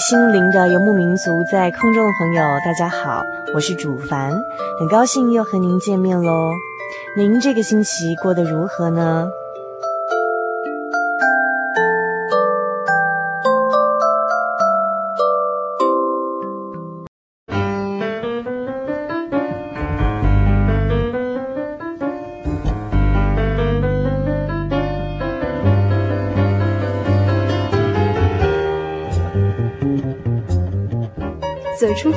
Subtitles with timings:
[0.00, 3.22] 心灵的游牧民族，在空中的朋友，大家好，
[3.54, 4.32] 我是主凡，
[4.78, 6.50] 很高兴又和您见面喽。
[7.18, 9.28] 您这个星期过得如何呢？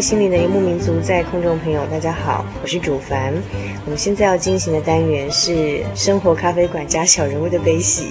[0.00, 3.34] 心灵的游牧民族，在空中朋友，大家好，我是主凡。
[3.84, 8.08] 我们现在要进行的单元是生活咖啡馆加小人物的悲喜。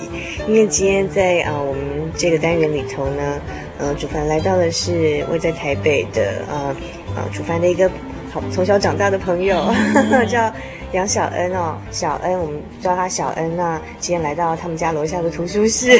[0.47, 1.81] 因为今天在啊、呃，我们
[2.15, 3.41] 这个单元里头呢，
[3.79, 6.75] 呃，主凡来到的是位在台北的呃
[7.15, 7.89] 呃，主凡的一个
[8.31, 9.59] 好从小长大的朋友，
[10.29, 10.53] 叫
[10.91, 13.57] 杨小恩哦，小恩，我们叫他小恩。
[13.57, 15.99] 那今天来到他们家楼下的图书室，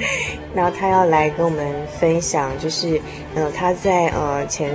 [0.54, 2.98] 然后他要来跟我们分享，就是
[3.34, 4.70] 呃，他在呃前。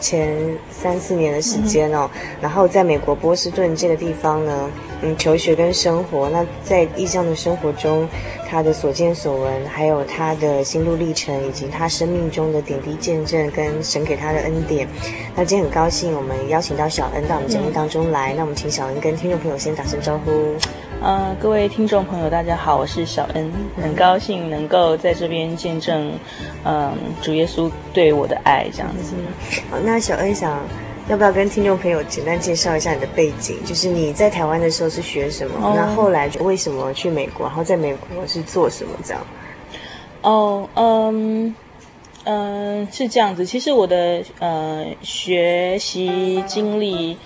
[0.00, 0.34] 前
[0.70, 4.70] 三四年的时间哦，然后在美国波士顿这个地方呢，
[5.02, 6.28] 嗯，求学跟生活。
[6.30, 8.08] 那在异乡的生活中，
[8.48, 14.88] 他的所见所闻，还有他的心路历程，以及他生命中的点滴见证，跟神给他的恩典。
[15.36, 18.32] 那今天很高兴，我们邀请到小恩到我们节目当中来。
[18.34, 20.30] 那我们请小恩跟听众朋友先打声招呼。
[21.02, 23.50] 呃，各位听众朋友，大家好，我是小恩，
[23.80, 26.12] 很高兴能够在这边见证，
[26.62, 29.14] 嗯、呃，主耶稣对我的爱这样子。
[29.70, 30.60] 好，那小恩想
[31.08, 33.56] 要不要跟听众朋友简单介绍一下你的背景？
[33.64, 35.72] 就是你在台湾的时候是学什么？
[35.74, 37.46] 那、哦、后来为什么去美国？
[37.46, 38.92] 然后在美国是做什么？
[39.02, 39.22] 这样？
[40.20, 41.54] 哦，嗯，
[42.24, 43.44] 嗯，是这样子。
[43.46, 47.16] 其实我的呃学习经历。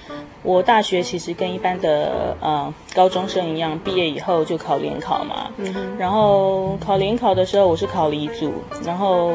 [0.47, 5.51] 我大学其实跟一般的呃高中生一样，毕业以后就考联考嘛。
[5.57, 5.97] 嗯。
[5.99, 8.53] 然后考联考的时候，我是考理组，
[8.85, 9.33] 然后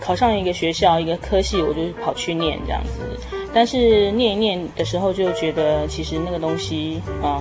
[0.00, 3.00] 考上一个学校一个科系，我就跑去念这样子。
[3.54, 7.40] 但是念一念的时候，就觉得其实那个东西，嗯，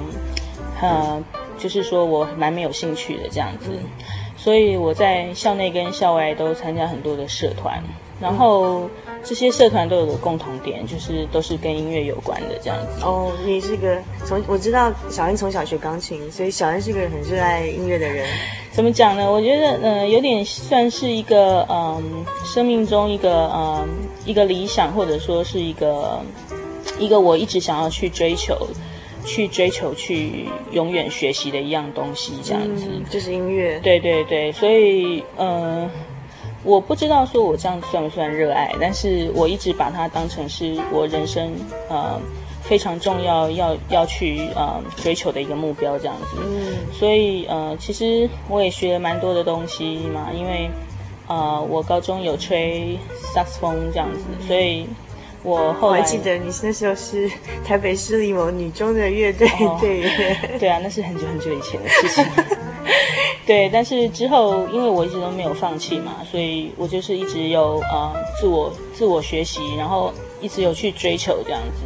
[0.80, 1.24] 呃，
[1.58, 3.72] 就是说我蛮没有兴趣的这样子。
[4.48, 7.84] 所以我在校内跟校外都参加很多的社团，
[8.22, 8.90] 然后。
[9.24, 13.04] 这些社团都有个共同点，就是都是跟音乐有关的这样子。
[13.04, 18.26] 哦，你是个从我知道小恩从小学钢琴，所以小恩是个很热爱音乐的人。
[18.72, 19.30] 怎么讲呢？
[19.30, 23.86] 我觉得，嗯、呃，有点算是一个，嗯，生命中一个，嗯，
[24.24, 26.22] 一个理想，或者说是一个，
[26.98, 28.56] 一个我一直想要去追求、
[29.28, 32.88] 去追求、去永远学习的一样东西，这样子。
[32.90, 33.80] 嗯、就是音乐。
[33.84, 35.92] 对对对，所以，嗯、呃。
[36.64, 41.54] 我不知道说我这样算不算热爱，但是我一直把它当成是我人生
[41.88, 42.20] 呃
[42.62, 46.38] 非常重要要要去呃追求的一个目标这样子。
[46.42, 50.70] 嗯，所以呃，其实我也学了蛮多的东西嘛，因为
[51.28, 52.98] 呃，我高中有吹
[53.34, 54.88] 萨克斯风这样子，所以。
[55.44, 57.30] 我后来我还记得你那时候是
[57.64, 59.48] 台北市立某女中的乐队
[59.80, 62.26] 队员， 对啊，那是很久很久以前的事情。
[63.46, 70.12] 对，但是之后因为我一直都没有放弃嘛，所以我就是一直有呃自我自我学习，然后
[70.42, 71.84] 一直有去追求这样子。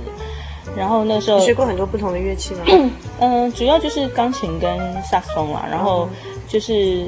[0.75, 2.61] 然后那时候你学过很多不同的乐器吗？
[3.19, 6.09] 嗯、呃，主要就是钢琴跟萨克斯风啦，然后
[6.47, 7.07] 就是。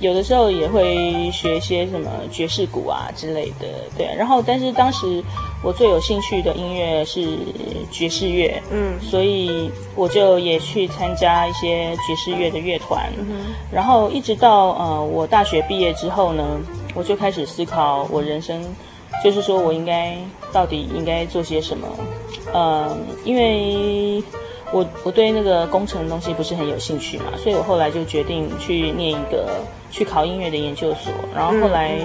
[0.00, 3.66] 有的时候也会学一些什么爵士鼓啊之类的，
[3.96, 4.06] 对。
[4.16, 5.22] 然后，但是当时
[5.62, 7.36] 我最有兴趣的音乐是
[7.90, 13.12] 爵士乐，嗯，所以我就也去参加一些爵士乐的乐团。
[13.18, 13.46] 嗯。
[13.70, 16.58] 然后一直到呃我大学毕业之后呢，
[16.94, 18.64] 我就开始思考我人生，
[19.22, 20.16] 就是说我应该
[20.50, 21.86] 到底应该做些什么，
[22.52, 24.22] 呃，因为。
[24.72, 31.98] 我我对那个工程的东西不是很有兴趣嘛，所以我后来就决定去念一个去考音乐的研究所，然后后来，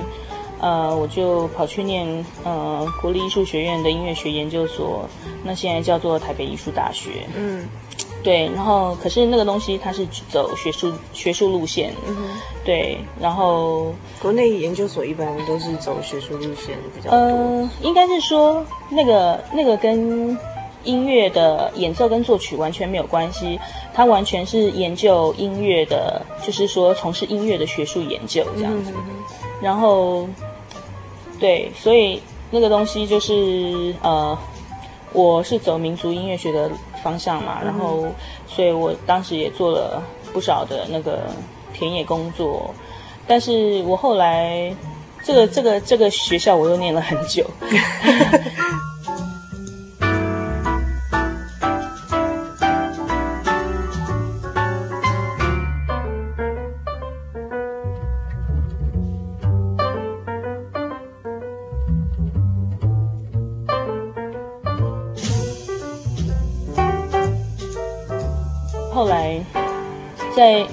[0.61, 5.07] 嗯、呃，我就跑去念呃国立艺术学院的音乐学研究所，
[5.43, 7.27] 那现在叫做台北艺术大学。
[7.35, 7.67] 嗯，
[8.23, 12.15] 对，然后可是那个东西它是走学术学术路线，嗯，
[12.63, 17.15] 对，然后国内研究所一般都是走学术路线比较多。
[17.15, 20.35] 呃，应该是说那个那个跟。
[20.85, 23.59] 音乐的演奏跟作曲完全没有关系，
[23.93, 28.93] 他完全是研究音乐的，就是说从事音乐的学术研究这样子。
[29.61, 30.27] 然后，
[31.39, 32.21] 对，所以
[32.51, 34.37] 那个东西就是呃，
[35.11, 36.69] 我是走民族音乐学的
[37.01, 38.05] 方向嘛，然后，
[38.47, 40.01] 所以我当时也做了
[40.31, 41.23] 不少的那个
[41.73, 42.73] 田野工作，
[43.25, 44.75] 但是我后来
[45.23, 47.45] 这个这个这个学校我又念了很久。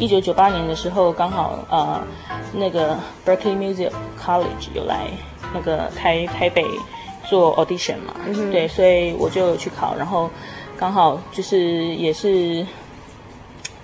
[0.02, 2.02] 一九九八年的时候，刚好呃，
[2.52, 3.88] 那个 Berkeley Music
[4.20, 5.06] College 有来
[5.54, 6.64] 那个台台北
[7.30, 10.28] 做 audition 嘛，嗯、对，所以我就去考，然后
[10.76, 12.66] 刚好就是也是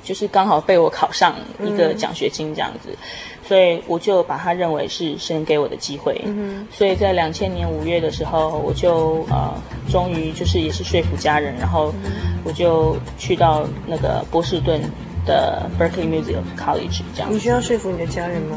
[0.03, 2.99] 就是刚好被我考上一个奖学金这样子，嗯、
[3.47, 9.55] 所以我就把它认为是神给我的机会，嗯、所以在两千年五月的时候，我就呃
[9.89, 11.95] 终于就是也是说服家人，然后
[12.43, 14.83] 我就去到那个波士顿。
[15.29, 18.57] 的 Berkeley Music College 这样，你需要说服你的家人吗？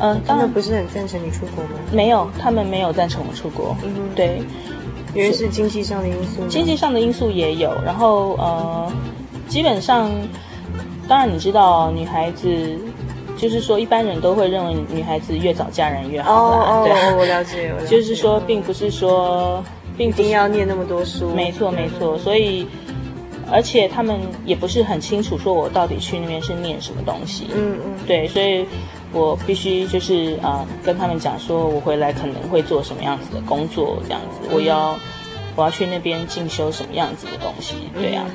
[0.00, 1.70] 嗯，他们不是很赞成你出国吗？
[1.92, 3.76] 没有，他们没有赞成我出国。
[3.84, 4.42] 嗯，对，
[5.14, 6.46] 因为是经济上的因素。
[6.48, 8.92] 经济上的因素也有，然后呃，
[9.46, 10.10] 基本上，
[11.06, 12.78] 当然你知道，女孩子
[13.36, 16.56] 就是说，一般人都会认为女孩子越早嫁人越好啦。
[16.58, 17.96] 哦，对哦，我了解，我了解。
[17.96, 19.62] 就是说，并不是说，
[19.96, 21.30] 并不一定要念那么多书。
[21.30, 22.66] 没错，没错，所以。
[23.50, 27.48] 而且他们也不是很清楚，说我到底去那边是念什么东西。
[27.54, 28.66] 嗯嗯，对，所以
[29.12, 34.98] 我必须就是啊、呃，跟他们讲说，我回来可能会做什么样子的工作，这样子，我要
[35.54, 38.30] 我要去那边进修什么样子的东西，对呀、啊，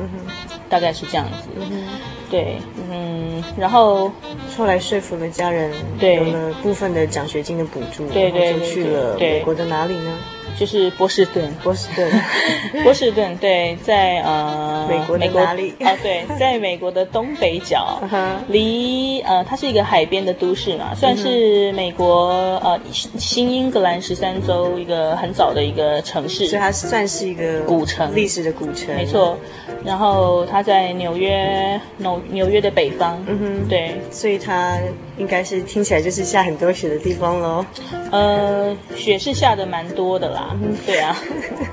[0.00, 1.48] 嗯哼，大概是这样子。
[1.56, 1.88] 嗯哼，
[2.30, 2.56] 对，
[2.90, 4.12] 嗯，然后
[4.56, 10.18] 后来说服了家人，对，有了部分的奖学金的补助，对对，就去了美国的哪里呢？
[10.58, 12.10] 就是波士顿，波士顿，
[12.82, 15.72] 波士顿，对，在呃美国的哪里？
[15.80, 18.00] 哦，对，在美国的东北角，
[18.48, 22.30] 离呃它是一个海边的都市嘛，算是美国
[22.64, 29.38] 呃新英格兰十三州一个很早的一个城市，所以它算是一个古城，历史的古城，没错。
[29.84, 34.76] 然后它在纽约，纽纽约的北方，嗯哼，对，所以它
[35.18, 37.64] 应该是听起来就是下很多雪的地方喽。
[38.10, 40.56] 呃，雪是下的蛮多的啦。
[40.62, 41.16] 嗯，对啊，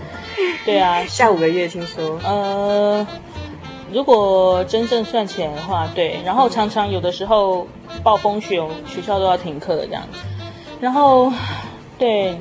[0.65, 2.19] 对啊，下五个月听说。
[2.23, 3.07] 呃，
[3.93, 7.67] 如果真正算起来的话，对，然后常常有的时候
[8.03, 10.19] 暴风雪，学校都要停课这样子。
[10.81, 11.31] 然后，
[11.97, 12.35] 对，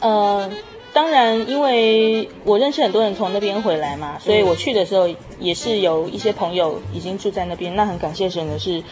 [0.00, 0.48] 呃，
[0.92, 5.08] 当然，因为我认识很多人从那边回来嘛，所以我去的时候
[5.40, 7.74] 也是有一些朋友已经住在那边。
[7.74, 8.82] 那很感谢神的是。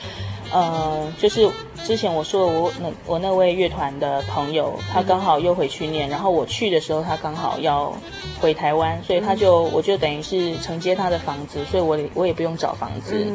[0.54, 1.50] 呃，就是
[1.84, 7.92] 之前我说我那我那位乐团的朋友，他刚好又回去念，然后我去的时候，他刚好要
[8.40, 13.26] 回台湾，所以他就我就等于是承接他的房子，所以我我也不用找房子，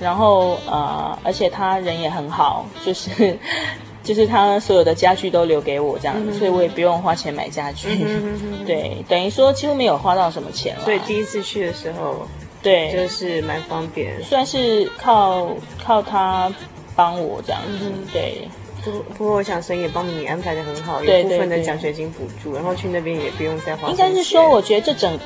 [0.00, 3.38] 然后呃，而且他人也很好，就是
[4.02, 7.88] 就是他所有的家具都留给我这样所以我也不用花钱买家具。
[8.04, 10.82] 嗯、对，等于说几乎没有花到什么钱了。
[10.84, 12.26] 对，第一次去的时候，
[12.66, 15.48] 对，就是蛮方便，算是靠
[15.82, 16.52] 靠他
[16.96, 17.84] 帮我这样子。
[17.84, 18.48] 嗯、对。
[18.84, 23.88] 不不过我想神也帮你安排的很好，对有部分的奖学金补助，然后去那边也不用再花。
[23.88, 25.18] 应该是说，我觉得这整，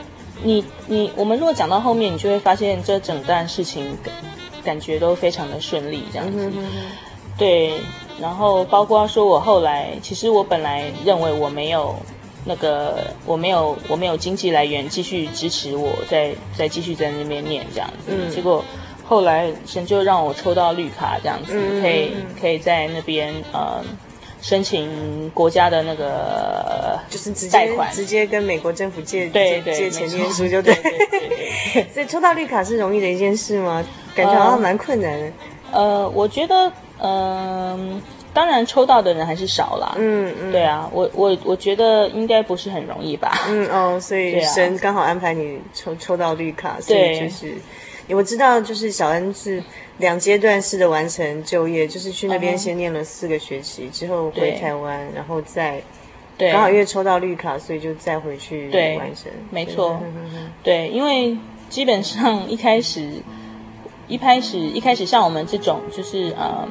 [0.42, 4.14] 你你我们如果讲到后面，你就会发现这整段事情感
[4.64, 6.46] 感觉都非常的顺利，这样子。
[6.46, 6.70] 嗯、哼哼
[7.36, 7.74] 对，
[8.18, 11.94] 然后包括说我后来，其实我本来认为我没有
[12.44, 18.64] 那个，我没有我没有经济来源继续支持我再再继续在那边念这样子，嗯、结果。
[19.10, 23.82] 后来神就让我抽到绿卡，这样子、嗯、可以可以在那边呃
[24.40, 30.72] 申请国家的那个就是直接贷款，直接跟美国政府借对对借钱念书就对。
[30.76, 31.28] 对对对
[31.72, 33.84] 对 所以抽到绿卡是容易的一件事吗？
[34.14, 35.26] 感觉好像蛮困难的。
[35.72, 36.54] 呃，呃，我觉得
[36.98, 37.10] 嗯、
[37.94, 38.00] 呃，
[38.32, 39.94] 当然抽到的人还是少了。
[39.98, 43.46] 嗯嗯，对啊，我我我觉得应该不是很容易吧。
[43.48, 47.54] 嗯哦，所以神刚好安排你抽抽到绿卡，所以就是。
[48.12, 49.62] 我知道，就是小恩是
[49.98, 55.80] 两阶段式的完成就业，就是去那边先念了四个学期，之后回台湾，然后再，
[56.36, 58.68] 对，刚好因为抽到绿卡，所以就再回去
[58.98, 59.30] 完成。
[59.50, 60.02] 没错，
[60.64, 63.08] 对，因为基本上一开始，
[64.08, 66.68] 一开始一开始像我们这种，就是嗯，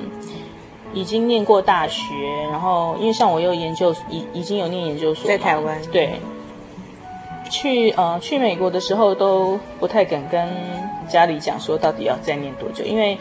[0.94, 2.04] 已经念过大学，
[2.52, 6.20] 然后因为像我有研究，已已经有念研究所，在台湾，对。
[7.52, 10.48] 去呃去美国的时候都不太敢跟
[11.08, 13.18] 家里讲说到底要再念多久，因为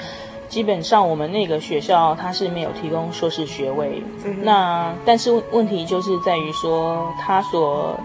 [0.50, 4.02] 基本上我们那个学校它是没有提供硕士学位。
[4.26, 7.98] 嗯、那但是问题就是在于说他所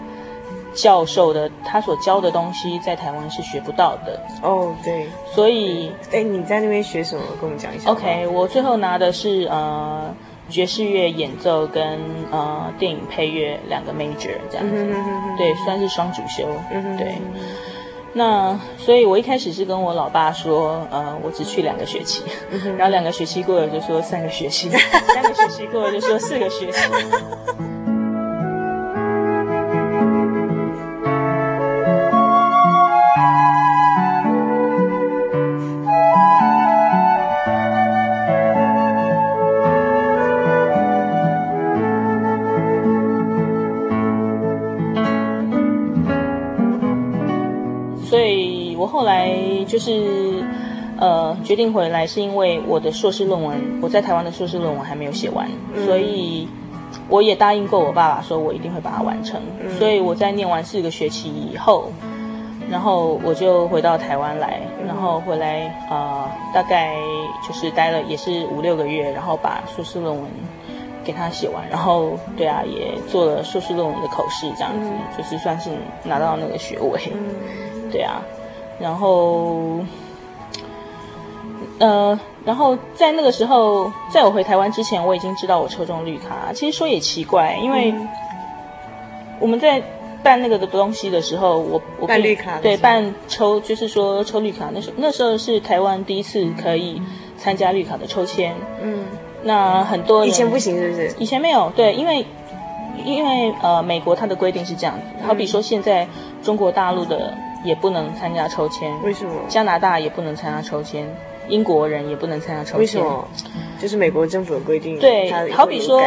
[0.74, 4.20] 教授的他所教的东西在台湾是学不到的。
[4.42, 7.22] 哦，对，所以哎你在那边学什么？
[7.40, 7.90] 跟我们讲一下。
[7.90, 10.14] OK，我最后拿的是呃。
[10.46, 11.98] 爵士乐演奏跟
[12.30, 16.46] 呃电影配乐两个 major 这样子，嗯、哼哼哼对，算是双主修。
[16.70, 17.14] 嗯、哼哼对，
[18.12, 26.78] 那所以我一开始是跟我老爸说，呃，我只去两个学期，嗯、然后两个学期过了就说三个学期，三个学期过了就说四个学期。
[49.74, 50.44] 就是，
[51.00, 56.46] 呃，决定回来是因为我的硕士论文，我在台湾的硕士论文还没有写完，嗯、所以
[57.08, 59.40] 我也答应过我爸爸，说我一定会把它完成。
[59.60, 61.90] 嗯、所以我在念完四个学期以后，
[62.70, 66.94] 然后我就回到台湾来，然后回来啊、呃，大概
[67.44, 70.24] 就是待了也是五六个月，然后把硕士论文
[71.02, 75.70] 给他写完，然后对啊，也做了硕士论文的口试，这样子、嗯、就是算是
[76.04, 78.22] 拿到那个学位，嗯、对啊。
[78.78, 79.78] 然后，
[81.78, 86.52] 呃，然后在那个时候，在我回台湾之前，我已经知道我抽中绿卡。
[86.52, 87.94] 其实说也奇怪，因为
[89.38, 89.80] 我们在
[90.22, 94.70] 办那个的东西的时候，我我办绿卡对办抽，就是说抽绿卡。
[94.72, 97.00] 那时候那时候是台湾第一次可以
[97.38, 98.54] 参加绿卡的抽签。
[98.82, 99.04] 嗯，
[99.44, 101.14] 那很多以前不行，是不是？
[101.18, 102.26] 以前没有，对，因为
[103.04, 106.08] 因为呃，美国它的规定是这样子，好比说现在
[106.42, 107.32] 中国大陆的。
[107.64, 109.32] 也不能参加抽签，为什么？
[109.48, 111.08] 加拿大也不能参加抽签，
[111.48, 112.78] 英国人也不能参加抽签。
[112.78, 113.26] 为什么？
[113.80, 114.98] 就是美国政府的规定。
[115.00, 116.00] 对，好比说，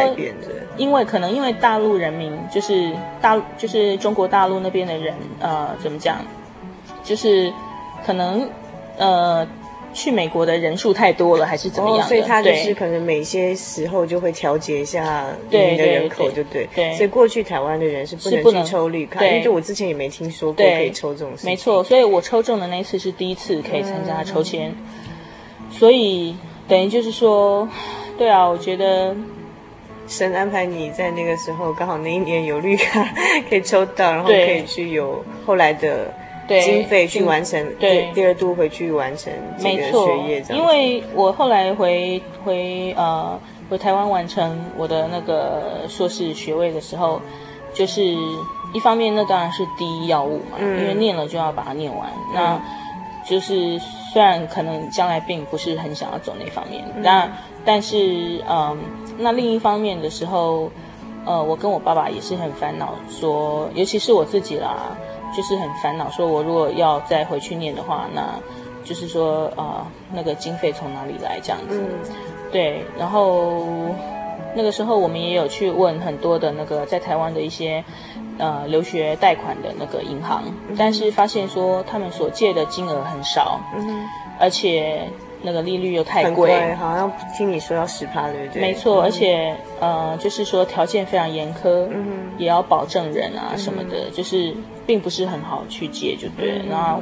[0.76, 6.18] 因为可能因为大陆人民就是大就是中国大陆那边的人，呃，怎么讲？
[7.02, 7.52] 就是
[8.06, 8.48] 可能
[8.96, 9.46] 呃。
[9.94, 12.06] 去美国的人数太多了，还是怎么样？
[12.06, 16.68] 哦，所以他就是可能每些时候就会调节一下你的人口，就对。
[16.74, 21.46] 对，所以过去台湾的人是不能去抽绿卡，因为就我之前也没听说过可以抽这种事。
[21.46, 24.74] 没错，所以我抽中的那一次是第一次可以参加抽签，
[25.70, 26.36] 所以
[26.68, 27.68] 等于就是说，
[28.16, 29.16] 对啊，我觉得
[30.06, 33.08] 神安排你在那个时候刚好那一年有绿卡
[33.48, 36.12] 可以抽到，然后可以去有后来的。
[36.48, 40.58] 对经费去完成，对第二度回去完成这个学业，这样。
[40.58, 43.38] 因为我后来回回呃
[43.68, 47.20] 回台湾完成我的那个硕士学位的时候，
[47.74, 48.02] 就是
[48.74, 52.08] 一方面那当然是第一要务嘛，嗯、因为念了就要把它念完。
[52.08, 52.60] 嗯、那
[53.28, 53.78] 就是
[54.12, 58.76] 虽然可能将来并不是很想要走那方面，嗯、但但是嗯、呃，
[59.18, 60.70] 那另一方面的时候，
[61.26, 64.96] 呃，我跟我爸爸也是很烦恼说，说尤其是我自己啦。
[65.36, 68.34] 就是很烦恼，说我如果要再回去念的话，那
[68.84, 71.80] 就是说啊、呃，那个经费从哪里来这样子？
[71.80, 71.98] 嗯、
[72.50, 73.66] 对，然后
[74.54, 77.84] 那个时候我们也有去问很多的那个在台湾的一些
[78.38, 84.06] 呃留学贷款的那个银行，嗯、但是发现说他们所借的金额很少，嗯，
[84.40, 85.08] 而且
[85.42, 88.62] 那个利率又太贵，好像听你说要十趴对不对？
[88.62, 94.54] 没错，嗯、而且呃就是说条件非常严苛，嗯，也要保证人啊什么的，嗯、就是
[94.86, 96.60] 并不是很好去借，就对。
[96.64, 97.00] 嗯、然后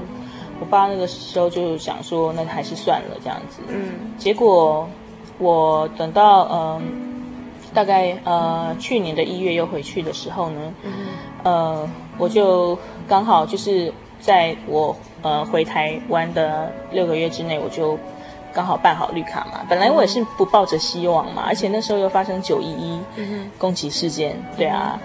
[0.61, 4.89] 我爸那个时候就想说，那还是算了这样子，嗯，结果
[5.39, 6.51] 我等到嗯。
[6.51, 6.83] 呃
[7.75, 10.93] 大概呃去年的一月又回去的时候呢，嗯、
[11.43, 17.99] 呃我就刚好就是在我呃回台湾的六个月之内，我就
[18.57, 19.61] 刚好办好绿卡嘛。
[19.69, 23.01] 本来我也是不抱着希望嘛，而且那时候又发生九一一
[23.59, 24.99] 攻击事件，对啊。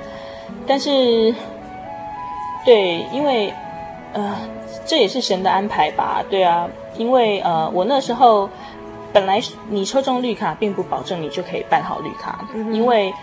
[0.66, 1.36] 但是
[2.66, 3.54] 对，因为
[4.14, 4.38] 呃
[4.86, 8.50] 这也是神的安排吧，对啊，因为呃我那时候。
[9.14, 13.14] 本来你抽中绿卡，并不保证你就可以办好绿卡，嗯、因为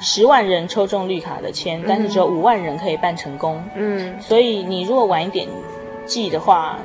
[0.00, 3.62] 十万人抽中绿卡的签，但是只有五万人可以办成功。
[3.76, 5.46] 嗯，所以你如果晚一点
[6.04, 6.76] 寄的话，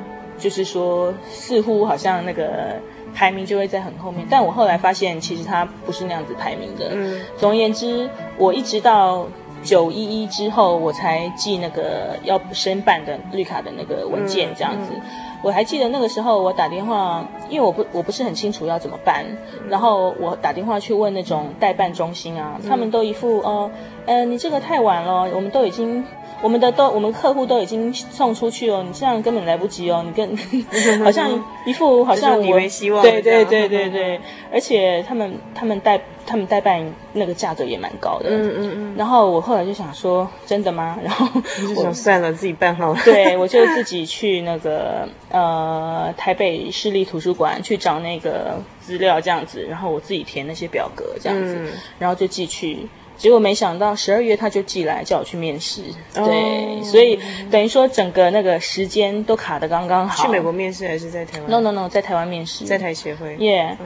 [0.42, 2.80] 就是说似乎好像那个
[3.14, 4.26] 排名就会在很后面。
[4.28, 6.88] 但我后来发现，其实它不是那样子排名的。
[6.92, 9.26] 嗯，总而言之，我一直到
[9.62, 14.90] 九一一之后，我才寄那个要申办的绿卡的那个文件，这样子。
[14.94, 15.10] 嗯嗯
[15.44, 19.24] 我还记得那个时候，我打电话，因为我不我不是很清楚要怎么办，
[19.68, 23.68] 然后我打电话去问那种代办中心啊，他们都一副哦，
[24.06, 26.04] 呃，你这个太晚了，我们都已经。
[26.42, 30.36] 我们的都，我们客户都已经送出去哦，你这样根本来不及哦，你跟
[31.04, 31.30] 好像
[31.64, 32.58] 一副好像我
[33.02, 34.20] 对对对对对，
[34.52, 38.94] 而且他们他们代他们代办那个价格也蛮高的，嗯嗯嗯。
[38.96, 40.98] 然后我后来就想说，真的吗？
[41.02, 43.00] 然后我就想算了，自己办好了。
[43.04, 51.68] 对，我就自己去那个呃台北市立图书馆去找那个资料这样子，然后我自己填那些表格这样子，嗯、
[52.00, 52.88] 然后就寄去。
[53.22, 55.80] 结果没想到十二月他就寄来叫我去面试，
[56.12, 57.16] 对，oh, 所以
[57.52, 60.24] 等于说整个那个时间都卡的刚刚好。
[60.24, 63.36] 去美国面试还是在台湾？No No No，在台湾面试，在台协会。
[63.36, 63.78] 耶，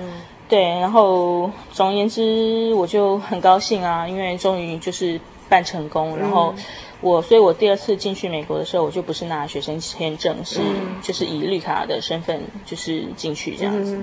[0.48, 5.20] 对，然后总而言之我就很高兴啊，因为终于就是
[5.50, 6.16] 办成功。
[6.16, 6.54] 然后
[7.02, 10.60] 我，所以我第二次进去美国的时候，我就不是拿学生签证，是
[11.02, 14.02] 就是以绿卡的身份就是进去这样子。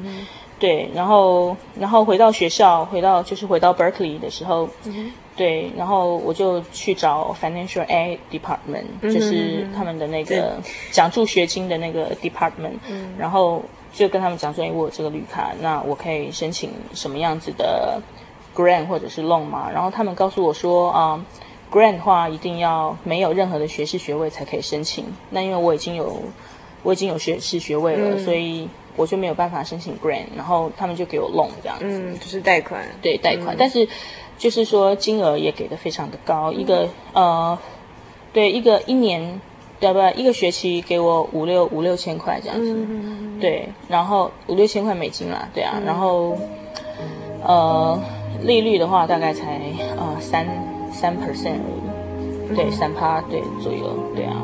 [0.59, 4.69] 对，然后然后回到学校，回到就是回到 Berkeley 的时候。
[5.35, 10.61] 对，然后我就去找 Financial Aid Department，、嗯、就是他们的那个
[10.91, 17.99] 奖助学金的那个 department，、嗯、然后就跟他们讲说，哎，我有这个绿卡，那我可以申请什么样子的
[18.55, 19.71] grant 或者是 loan 嘛？
[19.73, 21.25] 然后他们告诉我说，啊、嗯、
[21.71, 25.03] grant 的话一定要没有任何的学士学位才可以申请。
[25.31, 26.21] 那因为我已经有
[26.83, 30.25] 我已经有学士学位了，嗯、所以我就没有办法申请 grant。
[30.35, 33.87] 然后他们就给我 loan 这样子，嗯，就是贷款，对，贷款，嗯、但是。
[34.35, 37.57] 就是说，金额也给的非常的高，一个呃，
[38.33, 39.39] 对，一个一年，
[39.79, 40.11] 对不对？
[40.13, 42.75] 一个学期给我五六五六千块这样子，
[43.39, 46.35] 对，然后五六千块美金啦，对啊，然后
[47.43, 47.97] 呃，
[48.41, 49.61] 利率的话大概才
[49.97, 50.45] 呃三
[50.91, 54.43] 三 percent 而已，对，三趴对左右，对啊。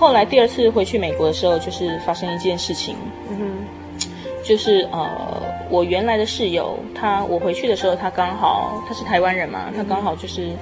[0.00, 2.96] 后来第二次回去美国的时候，就是发生一件事情，
[3.28, 4.06] 嗯哼，
[4.42, 10.52] 就是呃，我原来的室友，他我回去的时候，他刚好他是台湾人嘛，他刚好就是，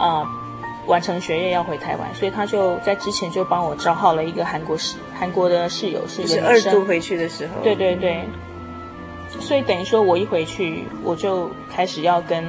[0.00, 0.26] 呃，
[0.86, 6.58] 完成学业要回台湾，所以他就在之前就帮我找好了一个韩国室韩国的室友，是一个女生。
[6.58, 7.62] 是二度回去的时候。
[7.62, 8.24] 对对对，
[9.38, 12.42] 所以等于说我一回去，我就开始要跟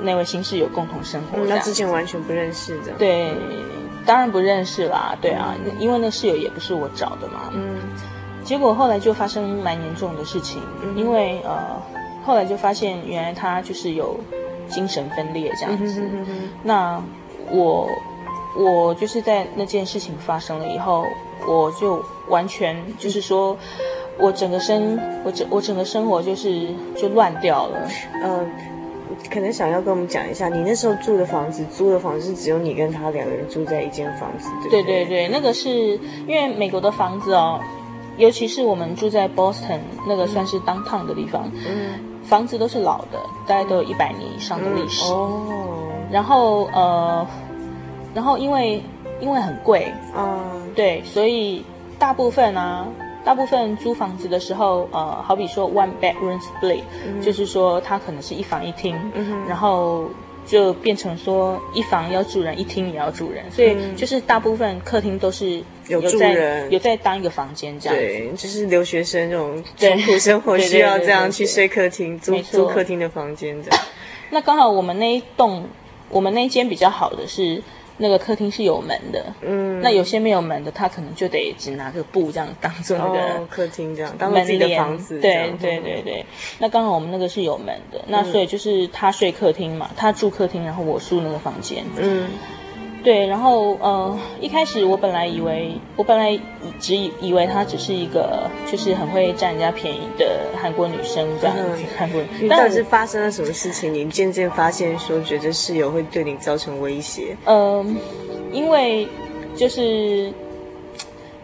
[0.00, 1.38] 那位新室友共同生活。
[1.38, 2.92] 嗯，那之前完全不认识的。
[2.98, 3.32] 对。
[4.06, 7.50] 当然不认识啦，对啊，因为那室友也不是我找的嘛。
[7.52, 7.78] 嗯，
[8.44, 11.80] 结果后来就发生蛮严重的事情，嗯、因为呃，
[12.24, 14.18] 后来就发现原来他就是有
[14.68, 16.02] 精神分裂这样子。
[16.02, 17.02] 嗯、那
[17.50, 17.88] 我
[18.56, 21.06] 我就是在那件事情发生了以后，
[21.46, 23.56] 我就完全就是说，
[24.18, 27.88] 我整个生我整我整个生活就是就乱掉了。
[28.22, 28.46] 嗯。
[29.30, 34.82] 可能想要跟我们讲一下，你那时候住的房子、租的房子是只有你跟他两个人住在一间房子，对不对？
[34.82, 35.70] 对对对，那个是
[36.26, 37.58] 因为美国的房子哦，
[38.16, 45.10] 尤其是我们住在 Boston 那个算是 downtown 的地方，嗯，房子都是老的，大概都有一百年以上的历史。
[45.12, 45.76] 嗯、哦，
[46.10, 47.26] 然后呃，
[48.14, 48.82] 然后因为
[49.20, 50.40] 因为很贵，嗯，
[50.74, 51.64] 对，所以
[51.98, 52.86] 大部分啊。
[53.24, 60.08] 大部分租房子的时候，呃，好比说 one bedroom split，、嗯、就是说它可能是一房一厅，嗯、然后
[60.46, 67.96] 就变成说一房要住人，一厅也要住人，所以就是大部分客厅都是有在有住人，有在当一个房间这样。
[67.96, 73.80] 对，就是留学生这种 艰苦生活需要这样去睡客厅，租租客厅的房间这样。
[74.30, 75.66] 那刚好我们那一栋，
[76.10, 77.62] 我们那一间比较好的是。
[77.96, 85.20] 那个客厅是有门的，嗯，那有些没有门的，他可能就得只拿个布这样当做那个、哦、客厅这样，当自己的房子。
[85.20, 86.26] 对对对对，
[86.58, 91.84] 那刚好我们那个是有门的，嗯、那所以就是他睡客厅嘛，他住客厅，然后我住那个房间。
[91.96, 92.28] 嗯。
[93.04, 96.40] 对，然后呃，一开始我本来以为，我本来
[96.80, 102.22] 只以以为她只是一个就是很会占人家便宜的韩国女生这样子，嗯、韩国。
[102.48, 103.92] 但到底是发生了什么事情？
[103.92, 107.36] 你渐渐发现说，觉得室友会对你造成威胁？
[107.44, 107.86] 嗯、呃，
[108.50, 109.06] 因为
[109.54, 110.32] 就是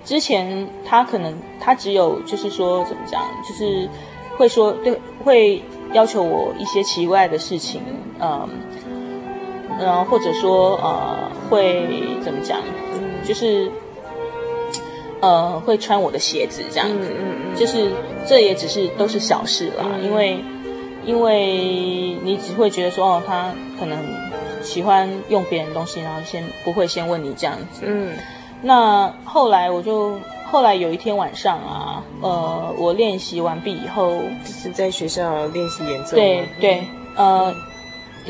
[0.03, 3.87] 之前她可能她只有就是说怎么讲，就是
[4.39, 7.83] 会说对，会要求我一些奇怪的事情，
[8.19, 8.49] 嗯、呃。
[9.79, 12.59] 然后或者说呃会怎么讲，
[13.27, 13.71] 就是
[15.21, 17.91] 呃会穿我的鞋子这样子，嗯嗯嗯、就是
[18.27, 20.45] 这也只是都是小事啦，嗯、因为
[21.05, 23.99] 因为你只会觉得说哦他可能
[24.63, 27.83] 喜欢用别人东西，然后先不会先问你这样子。
[27.87, 28.15] 嗯，
[28.63, 30.19] 那后来我就
[30.51, 34.11] 后来有一天晚上啊，呃我练习完毕以后，
[34.45, 36.17] 就是在学校练习演奏。
[36.17, 36.85] 对对，
[37.17, 37.55] 呃。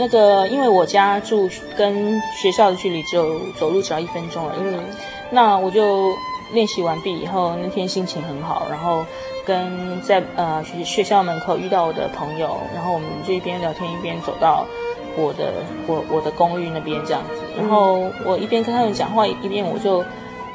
[0.00, 4.60] 那个，因为我家住跟学校的距离只有走路只要一分钟而已。
[4.62, 4.82] 嗯，
[5.30, 6.10] 那我就
[6.54, 9.04] 练习完毕以后，那天心情很好，然后
[9.44, 14.64] 跟在呃学学校门口遇到我的朋友，然后我们就一边聊天一边走到
[15.18, 15.52] 我的
[15.86, 17.34] 我我的公寓那边这样子。
[17.54, 20.02] 然后我一边跟他们讲话，一边我就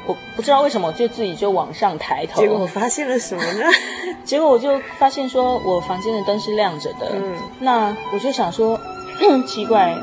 [0.06, 2.40] 我不知道为什么，我就自己就往上抬头。
[2.40, 3.64] 结果我发现了什么呢？
[4.24, 7.12] 结果我就发现说我房间的灯是亮着的。
[7.14, 8.76] 嗯，那我就想说。
[9.46, 9.96] 奇怪，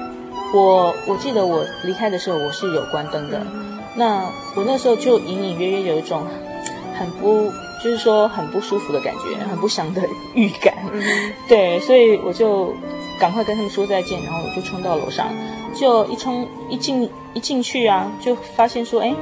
[0.53, 6.25] 我我记得我离开的时候我是有关灯的，嗯、那我那时候就隐隐约约有一种
[6.97, 7.51] 很不，
[7.83, 10.01] 就是说很不舒服的感觉，很不祥的
[10.33, 10.73] 预感。
[10.91, 11.01] 嗯、
[11.47, 12.73] 对，所以我就
[13.19, 15.27] 赶快跟他们说再见，然后我就冲到楼上，
[15.75, 19.13] 就一冲一进一进去啊，就发现说，哎。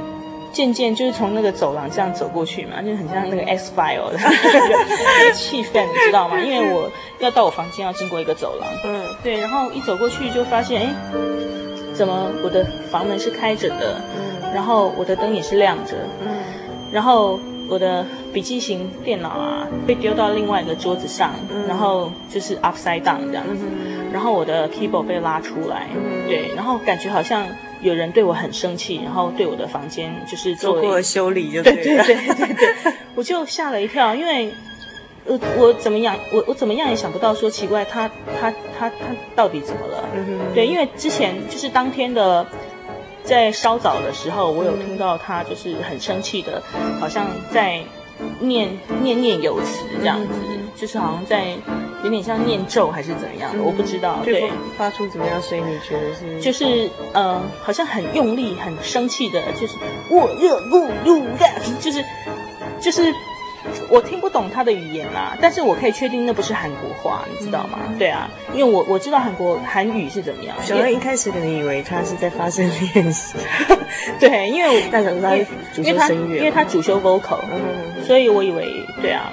[0.52, 6.38] 渐渐就是从那个走廊这样走过去嘛，就很像那个 X File 的 那个气氛，你知道吗？
[6.38, 10.94] 因为我要到我房间要经过一个走廊，嗯，对，然后一走过去就发现，哎，
[11.94, 14.00] 怎么我的房门是开着的？
[14.14, 16.28] 嗯，然后我的灯也是亮着，嗯，
[16.92, 27.46] 然后我的笔记型电脑啊被丢到另外一个桌子上，嗯，然后就是 upside down 这样子，嗯，然后我的 keyboard 被拉出来，嗯，对，然后感觉好像。
[27.82, 34.52] 有人对我很生气，然后对我的房间就是做，做过了修理就对，对对对对 我就吓了一跳，因为
[35.26, 38.08] 我我怎么样，我我怎么样也想不到说奇怪，他
[38.40, 38.94] 他他他
[39.34, 40.08] 到底怎么了？
[40.54, 42.46] 对，因为之前就是当天的
[43.24, 46.62] 在稍早的时候，我有听到他就是很生气的，
[47.00, 47.82] 好像在
[48.40, 48.68] 念
[49.02, 51.56] 念念有词这样子，嗯、就是好像在。
[52.02, 54.20] 有点像念咒还是怎样的，嗯、我不知道。
[54.24, 55.64] 对，发出怎么样声音？
[55.66, 56.40] 你觉得是？
[56.40, 59.76] 就是呃，好像很用力、很生气的，就是
[60.08, 61.48] 我热不如的，
[61.80, 62.04] 就是
[62.80, 63.14] 就是
[63.88, 67.78] 我听不懂他的语言啦，但是我可以确定那不是韩国话，你知道吗？
[67.88, 70.56] 嗯、对啊，因为我我知道韩国韩语是怎么样。
[70.60, 73.38] 小恩一开始可能以为他是在发声练习，
[74.18, 75.36] 对，因为大想他
[75.72, 79.32] 主修声乐，因为他主修 vocal，嗯，所以我以为对啊。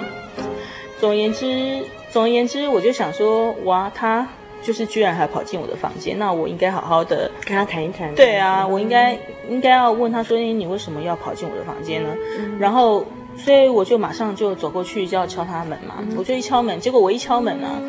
[1.00, 4.26] 总而言之，总而言之，我就想说，哇，他。
[4.62, 8.14] 就是居然还跑进我的房间，那我应该好好的跟他谈一谈。
[8.14, 9.18] 对啊，我应该
[9.48, 13.06] 应该要问他说：“你为什么要跑进我的房间呢？”嗯、然后，
[13.38, 15.94] 所以我就马上就走过去就要敲他门嘛。
[16.00, 17.80] 嗯、我就一敲门，结果我一敲门啊，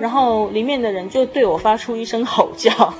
[0.00, 2.94] 然后里面的人就对我发出一声吼叫。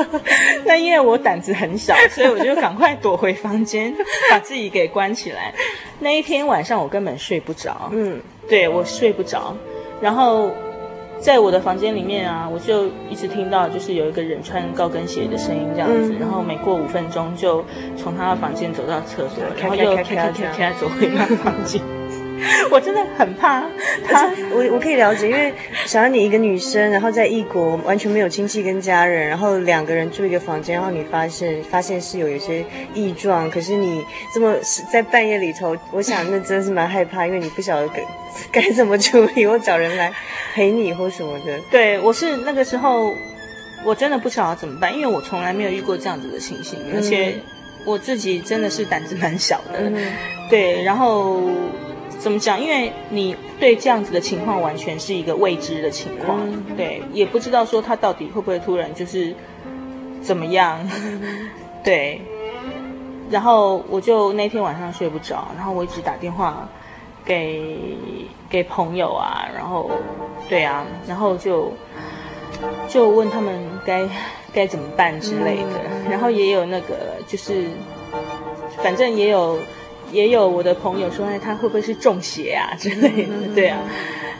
[0.64, 3.94] 那因为我胆子很小，所以我就赶快躲回房间，
[4.30, 5.52] 把自己给关起来。
[5.98, 7.90] 那一天晚上我根本睡不着。
[7.92, 9.54] 嗯，对，我睡不着，
[10.02, 10.50] 然后。
[11.20, 17.64] 在我的房间里面啊，我就一直听到就是有一个人穿高跟鞋的声音这样子，嗯、然后每过五分钟就
[17.96, 21.80] 从他的房间走到厕所，然后又跳跳跳跳走回他的房间。
[22.70, 23.64] 我真的很怕
[24.06, 25.52] 他，我我可以了解，因为
[25.86, 34.54] 想要你一个女生，然后在异国完全没有亲戚跟家人，然后两个人住一个房间，然后你发现发现室友有些异状，可是你这么
[34.90, 38.02] 在半夜里头，我想那真的是蛮害怕，因为你不晓得该
[38.50, 40.12] 该怎么处理，或找人来
[40.54, 41.58] 陪你或什么的。
[41.70, 43.14] 对，我是那个时候
[43.84, 47.34] 我真的不晓得怎么办，因为我从来没有遇过这样子的情形，而且
[47.84, 49.96] 我自己真的是胆子蛮小的，嗯、
[50.48, 51.40] 对，然后。
[52.22, 52.60] 怎么讲？
[52.60, 59.34] 因为你对这样子的情况完全是一个未知的情况，嗯、对，也不知道说他到底会不会突然就是
[60.22, 60.78] 怎么样，
[61.82, 62.20] 对。
[63.28, 66.68] 然后我就那天晚上睡不着，然后我一直打电话
[67.24, 67.96] 给
[68.48, 69.90] 给朋友啊，然后
[70.48, 71.72] 对啊，然后就
[72.88, 74.08] 就问他们该
[74.52, 77.66] 该怎么办之类的，嗯、然后也有那个就是
[78.80, 79.58] 反正也有。
[80.12, 83.54] 也有我的朋友说，哎，他会不会是中邪啊 之类的？
[83.54, 83.78] 对啊，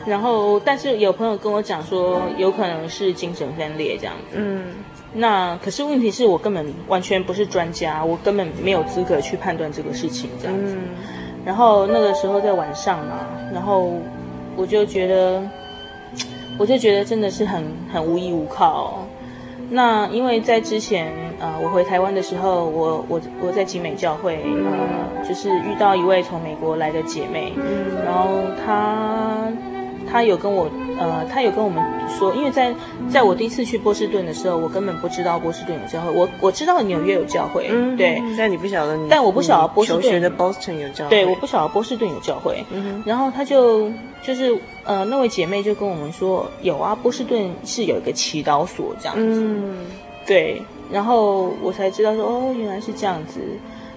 [0.05, 4.37] 然后但是有朋友跟我讲说，有可能是精神分裂这样子。
[4.37, 4.75] 嗯，
[5.13, 10.77] 那可是问题是我根本完全不是专家，我根本没有资格去判断这个事情这样子。
[11.45, 13.19] 然后那个时候在晚上嘛，
[13.53, 13.99] 然后
[14.55, 15.43] 我就觉得，
[16.57, 19.02] 我就觉得真的是很很无依无靠。
[19.73, 27.53] 那因为在之前，呃，我回台湾的时候，我我我在集美教会，呃，就是遇到一位从美国来的姐妹，
[28.05, 29.47] 然后她
[30.13, 32.71] 她有跟我，呃，他有跟我们说，因为在
[33.09, 43.89] 在我第一次去波士顿的时候，我根本不知道波士顿有教会，我我知道纽约有教会，嗯，对，但你不晓得你，但我不晓得波士顿学的 Boston 有教会，对，我不晓得波士顿有教会，嗯哼，然后他就。
[44.25, 49.85] 就是呃，那位姐妹就跟我们说，有啊，波士顿是有一个祈祷所这样子，嗯，
[50.25, 53.41] 对，然后我才知道说，哦，原来是这样子。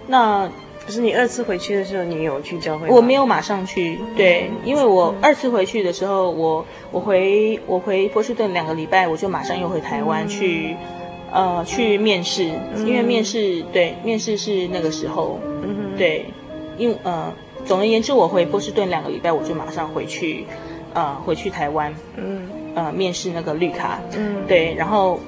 [0.08, 0.50] 那
[0.86, 2.88] 可是你二次回去的时候，你有去教会？
[2.88, 10.76] 我没有马上去，对，因为我二次回去的时候，我我回我回波士顿两个礼拜，我就马上又回台湾去，
[11.32, 12.44] 呃，去面试，
[12.78, 16.26] 因为面试，对，面试是那个时候，嗯，对，
[16.78, 17.32] 因呃。
[17.64, 20.44] 总而言之，我回波士顿两个礼拜，我就马上回去，
[20.94, 25.18] 呃，回去台湾，嗯，呃，面试那个绿卡，嗯，对，然后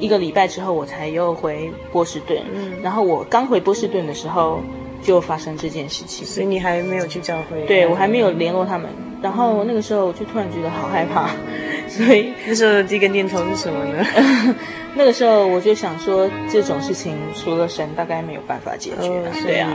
[0.00, 4.60] 一个礼拜之后，我才又回波士顿，嗯，然后我刚回波士顿的时候，
[5.04, 7.62] 就发生这件事情，所以你还没有去教会？
[7.66, 8.88] 对，我还没有联络他们，
[9.22, 11.28] 然后那个时候我就突然觉得好害怕，
[11.88, 14.04] 所以那时候的第一个念头是什么呢？
[14.96, 19.70] 那个时候我就想说，这种事情除了神，大概没有办法解决，哦，对啊。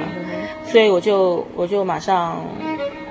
[0.65, 2.43] 所以我就我就马上，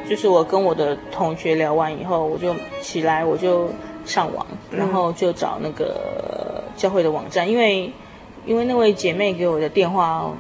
[0.09, 3.69] 就是我跟我的同学聊完以后，我就起来，我就
[4.05, 7.93] 上网，然后就找那个教会的网站，因为
[8.47, 10.33] 因为那位姐妹给我的电话，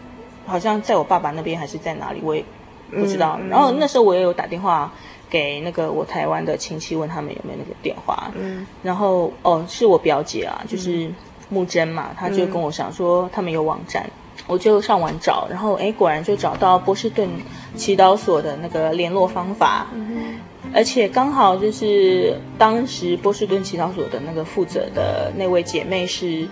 [0.49, 2.45] 好像在我爸爸那边还是在哪里，我也
[2.91, 3.39] 不知道。
[3.49, 4.91] 然后那时候我也有打电话
[5.31, 8.31] 给那个我台湾的亲戚，问他们有没有那个电话。
[8.35, 11.09] 嗯，然后哦，是我表姐啊，就是
[11.49, 14.09] 木真嘛，她就跟我想说他们有网站。
[14.47, 17.29] 我就上网找，然后哎，果然就找到波士顿
[17.75, 20.39] 祈祷所的那个联络方法，嗯、
[20.73, 26.49] 而且刚好就是当时波士顿祈祷所的那个负责的那位姐妹是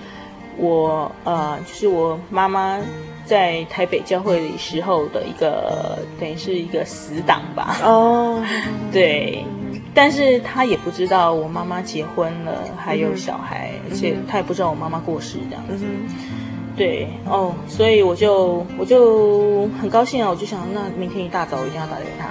[0.59, 2.79] 我呃，就是我妈妈
[3.27, 7.77] 在台北教会里时候的一个等于是一个死党吧。
[7.83, 8.43] 哦，
[8.91, 9.45] 对，
[9.93, 15.85] 但是他也不知道我妈妈结婚了，还有小孩，嗯、而且他也不知道我妈妈过世这样子。
[15.85, 16.09] 嗯
[16.77, 22.27] 对哦，所以我就我就很高兴啊，我就想那明天一大早我一定要打给他。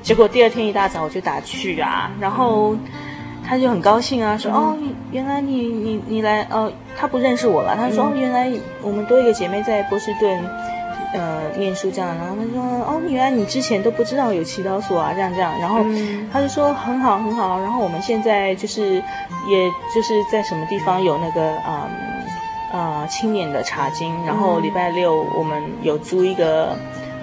[0.00, 2.74] 结果第二天一大早我就打去啊，然后
[3.46, 4.76] 他就很高兴啊，说哦，
[5.12, 7.76] 原来你你你来哦，他不认识我了。
[7.76, 8.50] 他说哦，原来
[8.82, 10.42] 我们多一个姐妹在波士顿
[11.12, 15.84] 呃念书这样，然后他说哦，原来你之前都不知道有祈祷所啊，这样这样，然后
[16.32, 21.88] 他就说很好很好，然后我们现在就是也就是在什么地方有那个啊
[22.72, 26.74] 啊、呃、青年的茶经，然后礼拜六我们有租一个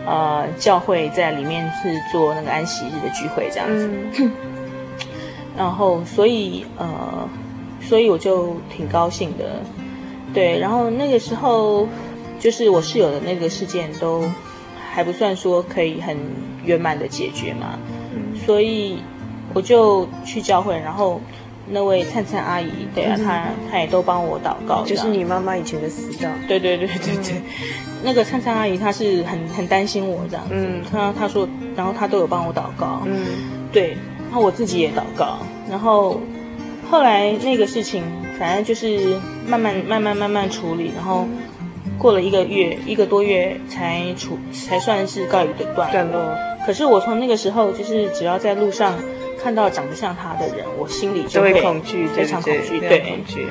[0.05, 4.31] 呃教会在里面是做那个安息日的聚会这样子，嗯、
[5.57, 7.27] 然后所以呃
[7.81, 9.61] 所以我就挺高兴的。
[10.33, 11.85] 对，然后那个时候，
[12.39, 14.23] 就是我室友的那个事件都
[14.93, 16.17] 还不算说可以很
[16.63, 17.77] 圆满的解决嘛，
[18.15, 18.99] 嗯、所以
[19.53, 21.19] 我就去教会，然后
[21.69, 27.41] 那位灿灿阿姨，对啊，她她也都帮我祷告，就是你妈妈以前的死党，对对对对对，嗯、
[28.01, 33.25] 那个灿灿阿姨她是很很担心我这样子，嗯，她她说，然后她都有帮我祷告，嗯，
[33.73, 33.97] 对，
[34.31, 35.37] 然后我自己也祷告，
[35.69, 36.19] 然后
[36.89, 38.01] 后来那个事情。
[38.39, 41.27] 反正就是慢慢慢慢慢慢处理，然后
[41.99, 46.35] 过了一个月一个多月才处才算是告一个段段落。
[46.65, 48.95] 可是我从那个时候，就是只要在路上
[49.39, 53.47] 看到长得像他的人，我心里就会，恐惧，非常恐惧，对，对，恐惧，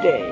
[0.00, 0.22] 对。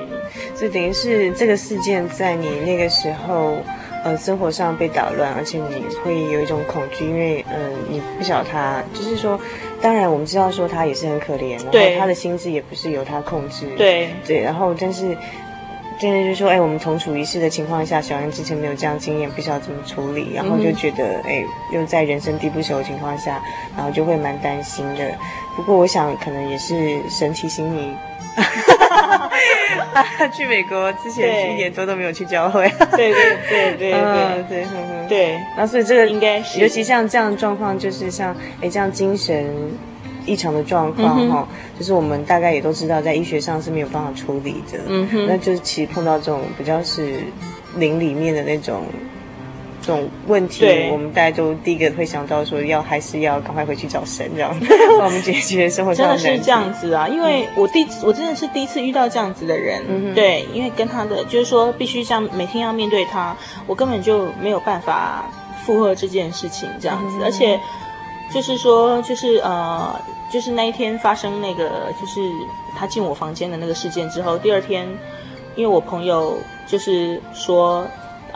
[0.55, 3.57] 所以等于是这个事件在你那个时候。
[4.03, 9.37] 呃，生活上被打乱，而且你会有一种恐惧，因为嗯、呃，你不晓得他，就是说，
[9.81, 15.15] 当然我们知道说他也是很可怜，然后他的心智也不是由他控制，对对，然后但是，
[15.99, 23.41] 真的就是说，哎，我们同处一室的情况下，小安之前没有这样经验，不知道怎么处理，然后就觉得，哎，又在人生地不熟的情况下，
[23.75, 25.11] 然后就会蛮担心的。
[25.55, 27.93] 不过我想，可能也是神提醒你。
[30.35, 33.91] 去美国之前一年多都没有去教会，对对对对
[34.49, 35.39] 对对对。
[35.57, 39.45] 那所以这个应该是，尤其像这样的状况，就是像哎这样精神
[40.25, 41.47] 异常的状况哈，
[41.79, 44.79] 就是我们大概也都知道，在医学上是没有办法处理的。
[44.87, 47.15] 嗯哼，那就是其实碰到这种比较是
[47.75, 48.83] 灵里面的那种。
[49.87, 54.53] 这种问题，我们大家都第一个会想到说，要还是要赶快回去找神，这样
[54.99, 56.17] 帮我们解决生活上的。
[56.17, 57.07] 真的是这样子啊！
[57.07, 63.33] 因为我第我真的是第一次遇到这样子的人，嗯、对，因为跟他的就是说，必须像每天要面对他，
[63.65, 65.23] 我根本就没有办法
[65.65, 67.57] 负荷这件事情这样子，嗯、而且
[68.33, 69.97] 就是说，就是呃，
[70.29, 72.19] 就是那一天发生那个，就是
[72.77, 74.85] 他进我房间的那个事件之后，第二天，
[75.55, 77.87] 因为我朋友就是说。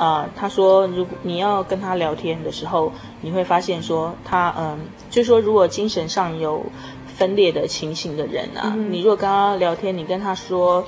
[0.01, 4.79] 啊、呃，他说，如果你要跟他聊天的时候，你会发现说他，嗯，
[5.11, 6.65] 就是说，如果精神上有
[7.05, 10.83] 分裂的情形的人啊，嗯、你如果跟他聊天，你跟他说，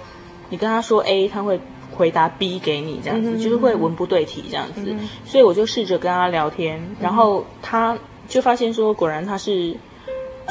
[0.49, 1.59] 你跟他说 A，他会
[1.95, 4.81] 回答 B 给你，这样子，嗯、就是会文不对题这样子。
[4.87, 7.95] 嗯、所以我就试着跟他聊天，然后他
[8.27, 9.75] 就发现说，果然他是，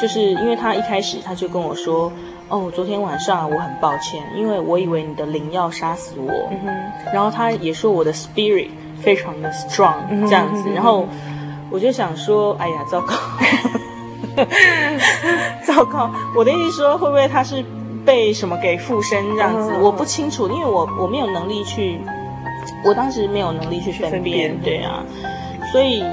[0.01, 2.13] 就是因为他一开始他就跟我说。
[2.53, 6.31] 哦，昨天晚上我很抱歉，因为我以为你的灵要杀死我。
[6.51, 7.11] 嗯哼。
[7.11, 8.69] 然后他也说我的 spirit
[9.01, 9.95] 非常的 strong，
[10.29, 10.69] 这样子。
[10.75, 11.09] 然后
[11.71, 13.15] 我就想说，哎呀，糟糕，
[15.65, 16.11] 糟糕！
[16.37, 17.65] 我的意思说，会不会他是
[18.05, 19.73] 被什么给附身这样子？
[19.81, 21.99] 我不清楚，因为我我没有能力去，
[22.85, 24.55] 我当时没有能力去分辨。
[24.61, 25.03] 对啊，
[25.73, 26.05] 所以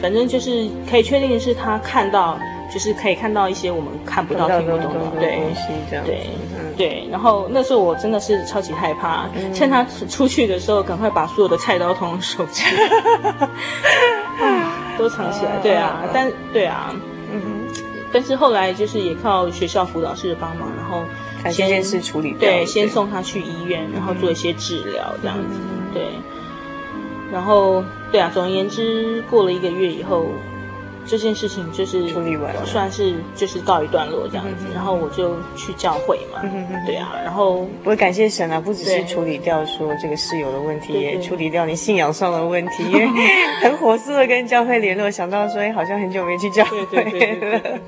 [0.00, 2.38] 反正就是可以确定的是，他看到。
[2.72, 6.26] 就是可以看到一些我们看不到、听不懂的对东西，这样对
[6.76, 7.08] 对。
[7.10, 13.48] 然后那时候我真的是超级害怕，趁他出去的时候，赶快把所有的菜刀通通收起来，
[14.98, 15.58] 都藏起来。
[15.62, 16.94] 对啊，但对啊，
[17.32, 17.66] 嗯。
[18.12, 21.02] 但是后来就是也靠学校辅导室的帮忙，然后
[21.50, 25.58] 先先是处理对，先送他去医院，然后做一些治疗这样子。
[25.94, 26.02] 对。
[27.32, 30.26] 然后对啊，总而言之，过了一个月以后。
[31.06, 36.40] 这件事情就是处理完了，算是就是告一段落这样子，嗯、然后我就去教会嘛，
[36.86, 43.08] 对啊，然后我感谢神啊，不只是处理掉说这个室友的问题，也处理掉你信仰上的问题， 因为
[43.62, 47.80] 很火速的跟教会联络，想到说，哎，好像很久没去教会了，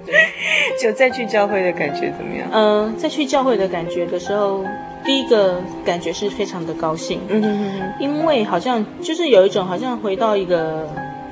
[0.80, 2.48] 就再去教会的感觉怎么样？
[2.52, 4.64] 嗯、呃，再去教会的感觉的时候，
[5.04, 10.88] 第一个感觉是非常的高兴，嗯哼哼，因为好像就是有一种好像回到一个。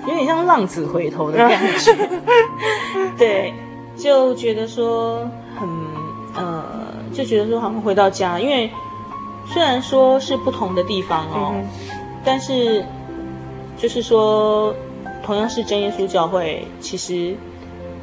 [0.06, 1.92] 有点像浪子回头的感觉，
[3.18, 3.54] 对，
[3.96, 5.28] 就觉得说
[5.58, 5.68] 很
[6.34, 6.64] 呃，
[7.12, 8.70] 就觉得说好像回到家，因为
[9.46, 11.66] 虽然说是不同的地方哦，嗯、
[12.24, 12.84] 但是
[13.76, 14.74] 就是说
[15.24, 17.34] 同样是真耶稣教会，其实。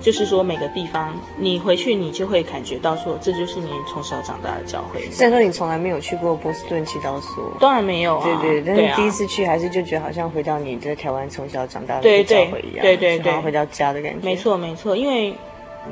[0.04, 5.10] 就是说，每个地方你回去，你就会感觉到说，这就是你从小长大的教会。
[5.10, 8.40] 虽然说你从来没有去过波士顿祈祷所，当然没有啊。
[8.42, 14.20] 对对，但是第一次去，还是就觉得好像回到你在台湾从小长大的教会一样，对对对，回到家的感觉。
[14.26, 15.34] 没错没错，因为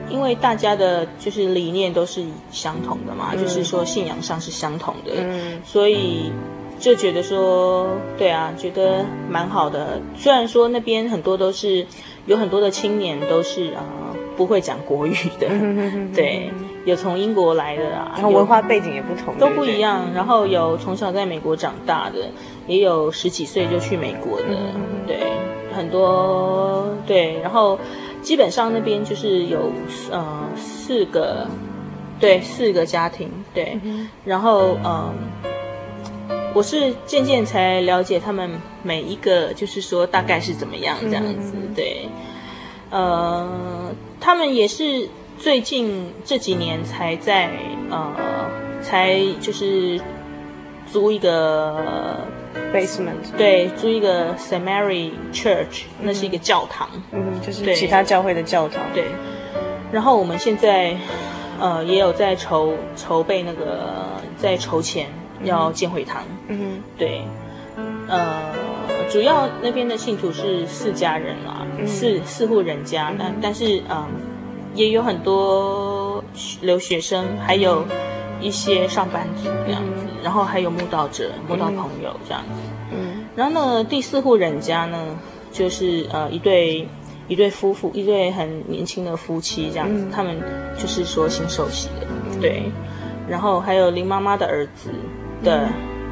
[0.09, 6.31] 因为大家的就是理念都是相同的嘛，就是说信仰上是相同的，嗯，所以。
[6.81, 7.87] 就觉得说，
[8.17, 10.01] 对啊，觉得蛮好的。
[10.17, 11.85] 虽然说那边很多都是
[12.25, 14.00] 有很多的青年都是啊、呃、
[14.41, 15.47] 不会讲国语的，
[16.15, 16.49] 对，
[16.83, 20.07] 有从英国来的啊，然后文化背景也不同，都不一样。
[20.15, 22.31] 然后有从小在美国长大的，
[22.65, 24.47] 也有十几岁就去美国的，
[25.05, 25.19] 对，
[25.71, 27.39] 很多对。
[27.41, 27.77] 然后
[28.23, 29.71] 基本上那边就是有
[30.09, 31.47] 呃四个，
[32.19, 33.79] 对，四个家庭，对，
[34.25, 34.83] 然后嗯。
[34.83, 35.13] 呃
[36.53, 38.51] 我是渐渐才了解他们
[38.83, 42.09] 每一个，就是说大概是怎么样这样子，对，
[42.89, 43.49] 呃，
[44.21, 47.49] 他们也是最近这几年才在
[47.89, 48.15] 呃，
[48.81, 49.99] 才就是
[50.89, 52.25] 租一个
[52.73, 59.03] basement，对，租一个 Saint Mary Church，那是一个教堂，嗯，就是其他教会的教堂，对。
[59.91, 60.95] 然后我们现在
[61.59, 65.07] 呃也有在筹筹备那个在筹钱。
[65.43, 67.23] 要建会堂，嗯，对，
[68.07, 68.43] 呃，
[69.11, 74.07] 主要那边的信徒是四家人啦，嗯、四四户人家，嗯、但但是嗯，
[74.73, 76.23] 也有很多
[76.61, 77.83] 留学生，还有
[78.39, 84.97] 一些上班族这样子，嗯、然后还有慕道者、慕道朋友这样子，嗯，然后呢，第四户人家呢，
[85.51, 86.87] 就是呃一对
[87.27, 90.41] 一对夫妇，一对很年轻的夫妻这样子，嗯、他们
[90.79, 92.63] 就是说新受洗的，嗯、对，
[93.27, 94.89] 然后还有林妈妈的儿子。
[95.43, 95.67] 的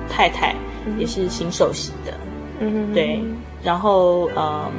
[0.10, 0.56] 太太
[0.98, 2.12] 也是新受洗的，
[2.60, 3.20] 嗯，对，
[3.64, 4.72] 然后嗯，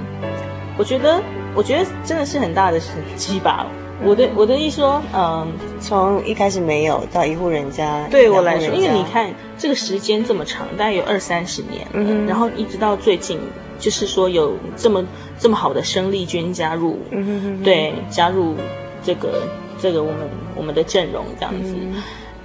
[0.79, 1.21] 我觉得
[1.55, 3.67] 我觉得真的是很大的神迹吧。
[4.03, 5.47] 我的我的意思说，嗯，
[5.79, 13.39] 从一开始没有到一户人家，对我来说，因为你看这个时间这么长，大概有二三十年，嗯，然后一直到最近，
[13.79, 15.05] 就是说有这么
[15.39, 18.55] 这么好的生力军加入，嗯哼，对，加入
[19.03, 19.43] 这个
[19.79, 20.21] 这个我们
[20.57, 21.75] 我们的阵容这样子，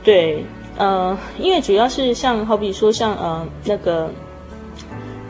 [0.04, 0.44] 对。
[0.78, 4.12] 呃，因为主要是像好比说像呃那个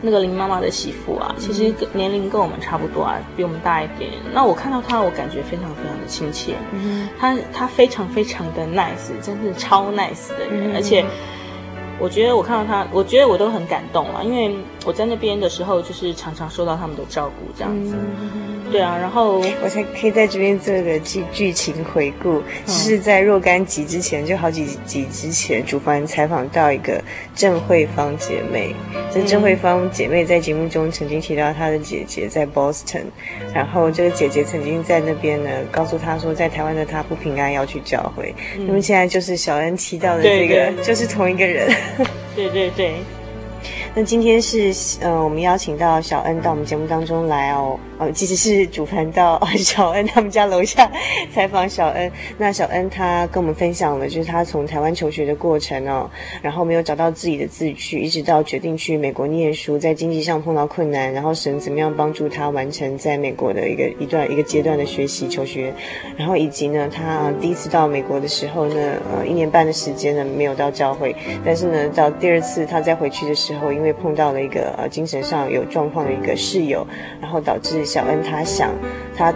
[0.02, 4.10] 那个林妈妈的媳妇啊，其实年龄跟我们差不多啊，比我们大一点。
[4.32, 6.54] 那我看到她，我感觉非常非常的亲切。
[6.72, 11.04] 嗯，她她非常非常的 nice，真是超 nice 的人，嗯、而且
[11.98, 14.54] 我觉得我看到她，我觉得我都很感动啊，因为
[14.86, 17.94] 我在那边的时候，就是常常受到他们的照顾，这样子。
[17.94, 27.00] 嗯对啊，然后我才可以在这边做个剧剧情回顾，就是在若干集之前，就好几集之前，主凡采访到一个
[27.32, 28.74] 郑慧芳姐妹。
[29.14, 33.04] 这郑慧芳姐妹在节目中曾经提到她的姐姐在 Boston，
[33.54, 38.34] 然后这个姐姐曾经在那边呢，告诉她说，在台湾的她不平安，要去教会。
[38.58, 41.72] 那么现在就是小恩提到的这个，对对就是同一个人。
[42.34, 42.94] 对对对。
[43.98, 47.80] 那今天是呃，我们邀请到小恩到我们节目当中来哦。
[47.98, 50.90] 哦，其实是主凡到 小恩他们家楼下
[51.32, 52.12] 采访小恩。
[52.36, 56.10] 那小恩他跟我们分享了，就是他从台湾求学的过程哦，
[56.42, 65.72] 然后没有找到自己的志趣，一直到决定去美国念书，在经济上碰到困难，然后神怎么样帮助他完成在美国的一个一段一个阶段的学习求学，
[66.18, 68.74] 然后以及呢，他第一次到美国的时候呢，
[69.10, 76.86] 呃，一年半的时间呢没有到教会，但是呢，到第二次他再回去的时候，因为碰到了一个呃精神上有状况的一个室友，
[77.22, 77.85] 然后导致。
[77.86, 78.70] 小恩他想，
[79.16, 79.32] 他。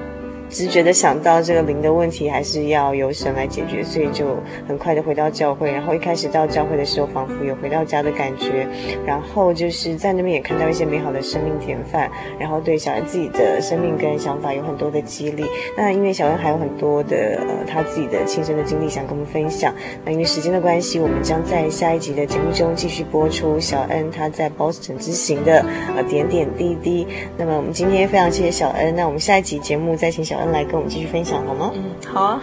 [0.51, 4.37] 直觉的想到这个灵的问题还是要由神来解决，所以就
[4.67, 5.71] 很快的回到教会。
[5.71, 8.67] 然后一开始到教会的时候，仿佛有回到家的感觉。
[9.07, 15.45] 然后就是在那边也看到一些美好的生命典范，然后对小恩自己的生命跟想法有很多的激励。
[15.77, 19.73] 那因为小恩还有很多的呃他自己的亲身的经历想跟我们分享。
[20.05, 25.65] 那因为时间的关系，我们将在下一集的节目中继续播出小恩他在 Boston 之行的
[25.97, 27.07] 呃点点滴滴。
[27.39, 30.40] 那么我们今天非常谢谢小恩，那我们下一集节目再请小。
[30.47, 31.71] 来跟我们继续分享好吗？
[31.75, 32.43] 嗯，好啊。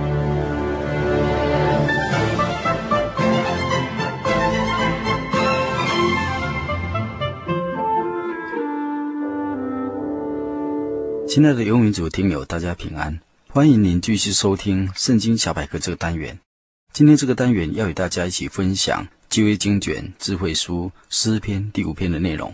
[11.33, 13.21] 亲爱的游民族听友，大家平安！
[13.47, 16.37] 欢迎您继续收听《圣经小百科》这个单元。
[16.91, 22.53] 今天这个单元要与大家一起分享旧约经卷智慧书诗篇第五篇的内容。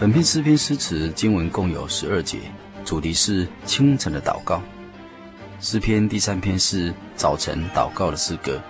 [0.00, 2.40] 本篇诗篇诗词经文共有十二节。
[2.84, 4.62] 主题是清晨的祷告，
[5.58, 8.60] 诗篇第三篇是早晨祷告的诗歌，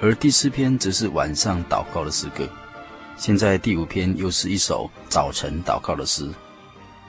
[0.00, 2.46] 而第四篇则是晚上祷告的诗歌。
[3.16, 6.28] 现在第五篇又是一首早晨祷告的诗，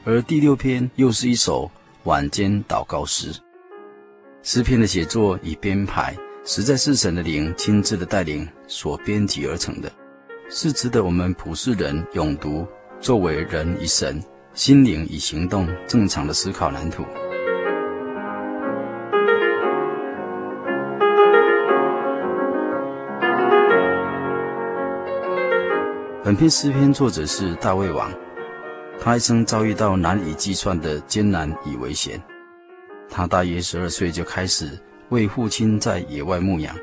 [0.05, 1.69] 而第六篇又是一首
[2.03, 3.35] 晚间祷告诗。
[4.41, 9.91] 诗篇的写作与编排，实在是神的灵亲自的带领所编辑而成的，
[10.49, 12.65] 是值得我们普世人永读，
[13.01, 14.23] 作为人与神。
[14.57, 17.05] 心灵与行动正常的思考蓝图。
[26.23, 28.11] 本篇诗篇作者是大卫王，
[28.99, 32.19] 他一生遭遇到难以计算的艰难与危险。
[33.07, 34.71] 他大约十二岁就开始
[35.09, 36.75] 为父亲在野外牧羊，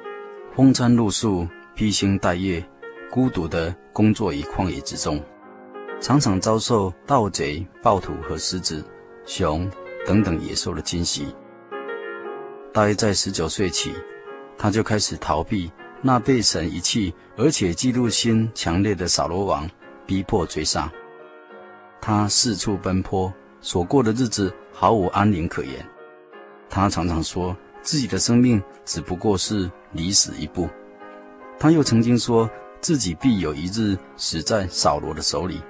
[0.55, 1.45] 风餐露宿，
[1.75, 2.64] 披星戴月，
[3.11, 5.20] 孤独地工作于旷野之中。
[6.05, 8.85] 常常遭受盗贼、暴徒和狮子、
[9.25, 9.67] 熊
[10.07, 11.35] 等等野兽的侵袭。
[12.75, 13.91] 大约在十九岁起，
[14.59, 19.67] 他就开始逃避那被神遗弃而且嫉妒心强烈的扫罗王
[20.05, 20.93] 逼迫追杀。
[22.03, 23.33] 他四处奔波，
[23.63, 25.89] 所过的日子毫无安宁可言。
[26.69, 30.69] 他常常说自己的生命只不过是离死一步。
[31.59, 32.51] 他又曾经说
[32.83, 35.63] 自己必有一日死在扫罗的手里。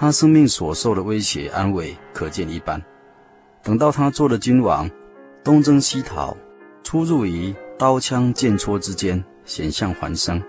[0.00, 2.82] 他生命所受的威胁安危可见一斑。
[3.62, 4.90] 等到他做了君王，
[5.44, 6.34] 东征西讨，
[6.82, 10.42] 出入于刀枪剑戳之间，险象环生。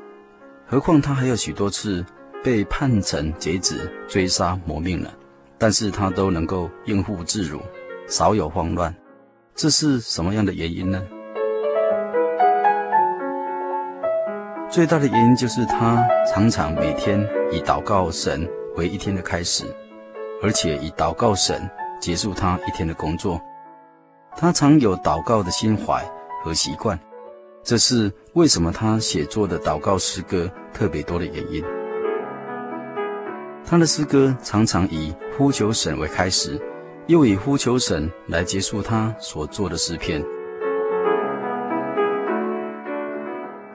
[0.66, 2.06] 何况他还有许多次
[2.42, 5.14] 被叛臣贼子追杀磨命了，
[5.58, 7.60] 但是他都能够应付自如，
[8.08, 8.96] 少有慌乱。
[9.54, 11.04] 这是什么样的原因呢？
[14.70, 16.02] 最大的原因就是他
[16.34, 17.20] 常常每天
[17.52, 19.66] 以祷告神为一天的开始，
[20.42, 21.70] 而且以祷告神
[22.00, 23.40] 结束他一天的工作。
[24.36, 26.04] 他常有祷告的心怀
[26.44, 27.00] 和习惯，
[27.64, 31.64] 这是为什么他写作的祷告诗歌特别多的原因。
[33.66, 36.60] 他的诗歌常常以呼求神为开始，
[37.08, 40.24] 又以呼求神来结束他所做的诗篇。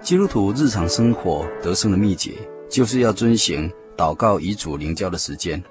[0.00, 2.32] 基督徒日常生活得胜的秘诀，
[2.68, 3.70] 就是要遵行。
[3.96, 5.62] 祷告遗嘱灵交的时间，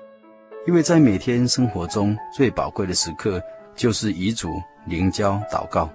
[0.66, 3.42] 因为在每天生活中最宝贵的时刻，
[3.76, 4.50] 就是遗嘱
[4.88, 5.90] 灵交祷告。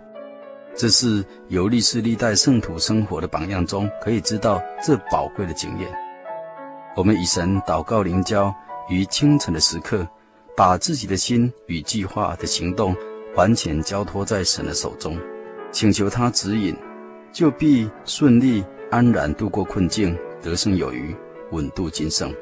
[0.76, 5.90] 这是由历世历代圣徒生活的榜样中可以知道这宝贵的经验。
[6.94, 8.54] 我们以神祷告灵交
[8.88, 10.06] 于清晨的时刻，
[10.56, 12.94] 把自己的心与计划的行动
[13.34, 15.18] 完全交托在神的手中，
[15.72, 16.76] 请求他指引，
[17.32, 21.12] 就必顺利安然度过困境，得胜有余。
[21.52, 22.32] 稳度今生，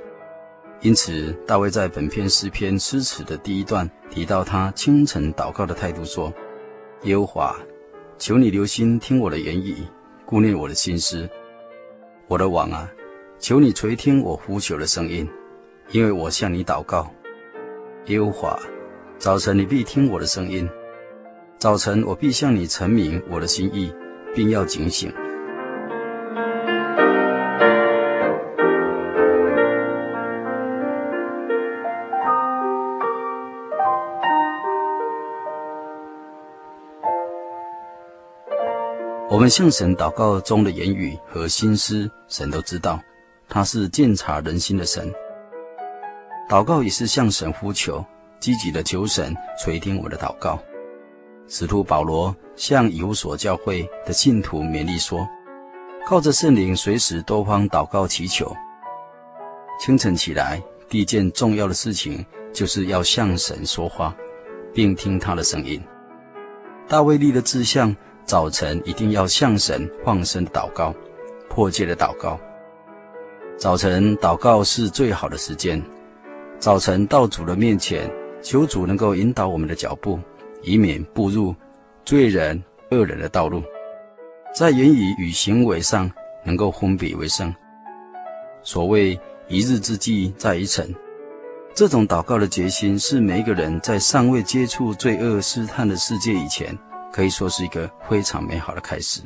[0.80, 6.32] 因此大卫在本篇诗篇诗词的第一段提到他清晨祷告的态度，说
[7.04, 7.56] ：“耶和华，
[8.18, 9.76] 求你留心听我的言语，
[10.26, 11.28] 顾念我的心思。
[12.26, 12.90] 我的王啊，
[13.38, 15.28] 求你垂听我呼求的声音，
[15.90, 17.10] 因为我向你祷告。
[18.06, 18.58] 耶和华，
[19.18, 20.68] 早晨你必听我的声音，
[21.58, 23.92] 早晨我必向你陈明我的心意，
[24.34, 25.12] 并要警醒。”
[39.38, 43.00] 我们向神祷告中的言语和心思，神都知道，
[43.48, 45.14] 他是鉴察人心的神。
[46.50, 48.04] 祷告也是向神呼求，
[48.40, 50.58] 积极的求神垂听我的祷告。
[51.46, 55.24] 使徒保罗向以弗所教会的信徒勉励说
[56.04, 58.52] ：“靠着圣灵，随时多方祷告祈求。
[59.78, 64.12] 清晨起来，第一件重要的事情就是要向神说话，
[64.74, 65.80] 并听他的声音。
[66.88, 67.94] 大卫立的志向，
[68.28, 70.94] 早晨一定要向神放声祷告，
[71.48, 72.38] 迫切的祷告。
[73.56, 75.82] 早晨祷告是最好的时间。
[76.58, 78.06] 早晨到主的面前，
[78.42, 80.20] 求主能够引导我们的脚步。”
[80.60, 81.54] 以免步入
[82.04, 82.60] 罪人
[82.90, 83.62] 恶人的道路，
[84.54, 86.10] 在言语与行为上
[86.44, 87.54] 能够分别为圣。
[88.62, 90.92] 所谓一日之计在于晨，
[91.74, 96.76] 这种祷告的决心是每一个人在尚未接触罪恶试探的世界以前，
[97.12, 99.20] 可以说是一个非常美好的开始。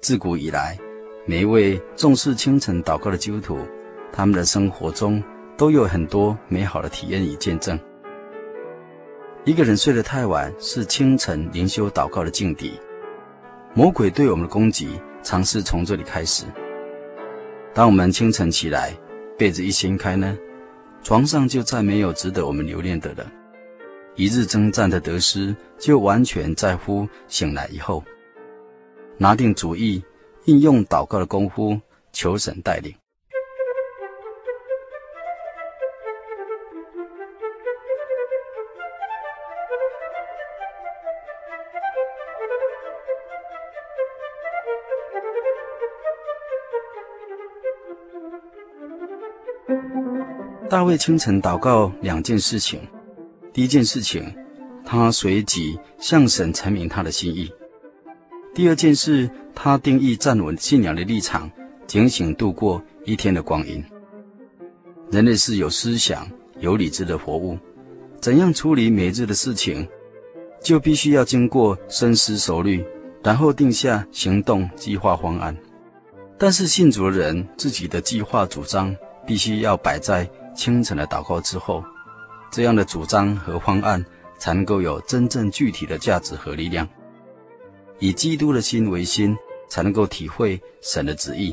[0.00, 0.78] 自古以来，
[1.26, 3.58] 每一位重视清晨祷告的基督徒，
[4.12, 5.22] 他们的生活中
[5.56, 7.78] 都有很多美好的体验与见证。
[9.44, 12.78] 一个人睡得太晚，是清晨灵修祷告的境地。
[13.74, 16.44] 魔鬼对我们的攻击，常是从这里开始。
[17.74, 18.92] 当我们清晨起来，
[19.38, 20.36] 被子一掀开呢，
[21.02, 23.30] 床上就再没有值得我们留恋的了。
[24.16, 28.02] 一日征战的得失，就完全在乎醒来以后，
[29.16, 30.02] 拿定主意，
[30.44, 31.80] 应用祷告的功夫，
[32.12, 32.94] 求神带领。
[50.70, 52.86] 大卫清晨祷告两件事情，
[53.54, 54.34] 第一件事情，
[54.90, 57.46] 他随即向神阐明他的心意；
[58.54, 61.50] 第二件事，他定义站稳信仰的立场，
[61.86, 63.84] 警醒度过一天的光阴。
[65.10, 66.26] 人类是有思想、
[66.58, 67.58] 有理智的活物，
[68.18, 69.86] 怎样处理每日的事情，
[70.62, 72.82] 就必须要经过深思熟虑，
[73.22, 75.54] 然后定下行动计划方案。
[76.38, 80.26] 但是信主的人自己的计划主张，必须要摆在。
[80.56, 81.84] 清晨的祷告之后，
[82.50, 84.04] 这样的主张和方案
[84.38, 86.88] 才能够有真正具体的价值和力量。
[87.98, 89.36] 以基督的心为心，
[89.68, 91.52] 才能够体会神的旨意；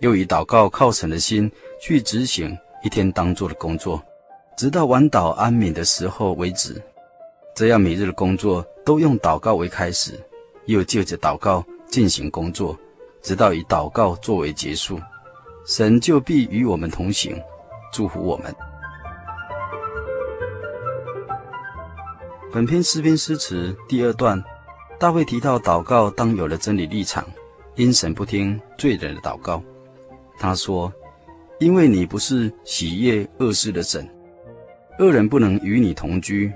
[0.00, 1.50] 又以祷告靠神的心
[1.80, 4.02] 去执行一天当做的工作，
[4.56, 6.82] 直到晚祷安眠的时候为止。
[7.54, 10.18] 这样每日的工作都用祷告为开始，
[10.66, 12.78] 又借着祷告进行工作，
[13.20, 14.98] 直到以祷告作为结束，
[15.66, 17.36] 神就必与我们同行。
[17.92, 18.54] 祝福我们。
[22.50, 24.42] 本篇诗篇诗词第二段，
[24.98, 27.22] 大卫提到祷告当有了真理立场，
[27.74, 29.62] 因神不听罪人的祷告。
[30.38, 30.90] 他说
[31.60, 34.08] ：“因为你不是喜悦恶事的神，
[34.98, 36.50] 恶人不能与你同居，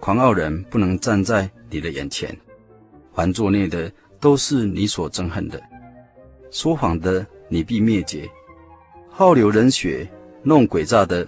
[0.00, 2.36] 狂傲人不能站在你的眼前，
[3.14, 3.90] 凡作孽的
[4.20, 5.58] 都是你所憎恨的，
[6.50, 8.28] 说谎的你必灭绝，
[9.08, 10.06] 好流人血。”
[10.44, 11.26] 弄诡诈的，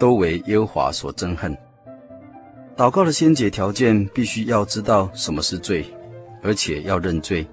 [0.00, 1.56] 都为耶和华所憎恨。
[2.78, 5.84] 祷告的先决条件，必须要知道什么是罪，
[6.44, 7.44] 而且要认罪。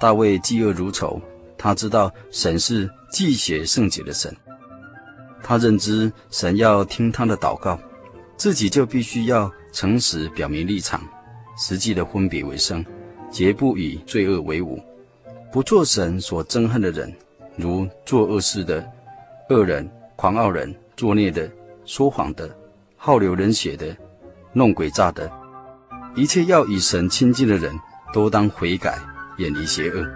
[0.00, 1.22] 大卫嫉恶如仇，
[1.56, 4.36] 他知道神是忌血圣洁的神，
[5.40, 7.78] 他认知神要听他的祷告，
[8.36, 11.00] 自己就必须要诚实表明立场，
[11.56, 12.84] 实际的分别为圣，
[13.30, 14.82] 绝不与罪恶为伍，
[15.52, 17.14] 不做神所憎恨的人，
[17.54, 18.84] 如做恶事的。
[19.50, 21.48] 恶人、狂傲人、作孽的、
[21.84, 22.50] 说谎的、
[22.96, 23.96] 好流人血的、
[24.52, 25.30] 弄鬼诈的，
[26.14, 27.78] 一切要与神亲近的人，
[28.12, 28.98] 都当悔改，
[29.36, 30.06] 远离邪恶。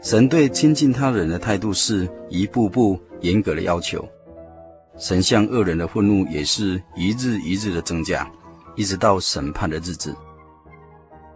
[0.00, 4.06] 神对亲近他人的态度是一步步严格的要求。
[4.98, 8.30] 神向恶人的愤怒也是一日一日的增加，
[8.76, 10.14] 一直到审判的日子。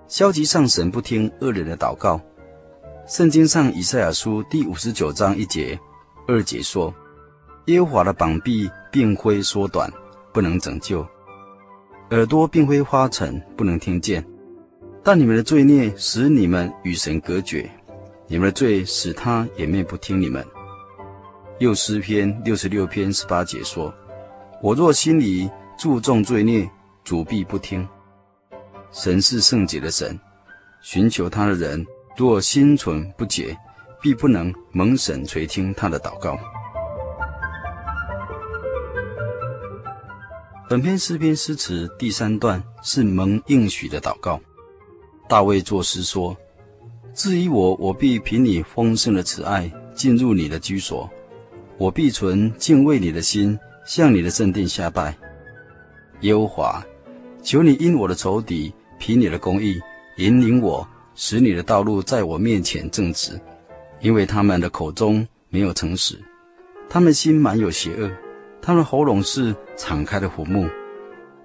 [0.08, 2.20] 消极上，神不听恶人的祷告。
[3.08, 5.78] 圣经上以赛亚书第五十九章一节、
[6.28, 6.94] 二节说
[7.66, 9.92] ：“耶和华的膀臂并非缩短，
[10.32, 11.04] 不能拯救；
[12.10, 14.24] 耳朵并非发沉，不能听见。
[15.02, 17.68] 但你们的罪孽使你们与神隔绝，
[18.28, 20.44] 你们的罪使他掩面不听你们。”
[21.58, 23.92] 又诗篇六十六篇十八节说
[24.62, 26.68] ：“我若心里注重罪孽，
[27.02, 27.86] 主必不听。
[28.92, 30.18] 神是圣洁的神，
[30.80, 33.56] 寻求他的人若心存不洁，
[34.00, 36.38] 必不能蒙神垂听他的祷告。”
[40.68, 44.40] 本篇诗篇诗词第三段是蒙应许的祷告。
[45.28, 46.36] 大卫作诗说
[47.14, 51.08] ：“至于我，我必凭你丰盛的慈爱进入你的居所，
[51.78, 55.16] 我必存敬畏你的心，向你的圣殿下拜。
[56.22, 56.84] 耶和华，
[57.46, 59.80] 求你因我的仇敌凭你的公义
[60.16, 60.84] 引领我，
[61.14, 63.40] 使你的道路在我面前正直，
[64.00, 66.18] 因为他们的口中没有诚实，
[66.88, 68.10] 他们心满有邪恶，
[68.60, 70.68] 他们喉咙是敞开的虎目，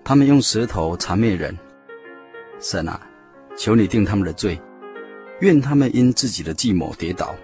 [0.04, 1.56] 他们用舌头缠灭人。
[2.60, 2.99] 神啊！”
[3.56, 4.60] 求你定他们的罪，
[5.41, 7.36] 愿他们因自己的计谋跌倒，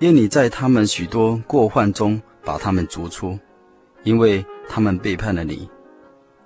[0.00, 3.38] 愿你在他们许多过患中把他们逐出，
[4.02, 5.66] 因为他们背叛了你。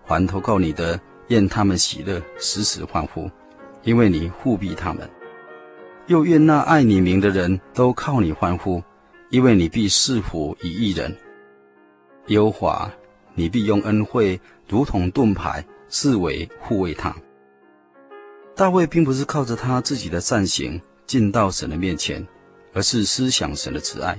[0.08, 3.30] 还投靠你的，愿他们喜乐，时时欢呼，
[3.82, 5.08] 因为你护庇他们。
[6.06, 8.82] 又愿那爱你名的人都靠你欢呼，
[9.30, 11.16] 因为你必赐福与一人。
[12.28, 12.90] 耶和华，
[13.34, 17.14] 你必用恩惠如同盾牌，四围护卫他。
[18.54, 22.26] 大卫并不是靠着他自己的善行进到神的面前，
[22.72, 24.16] 而是思想神的慈爱。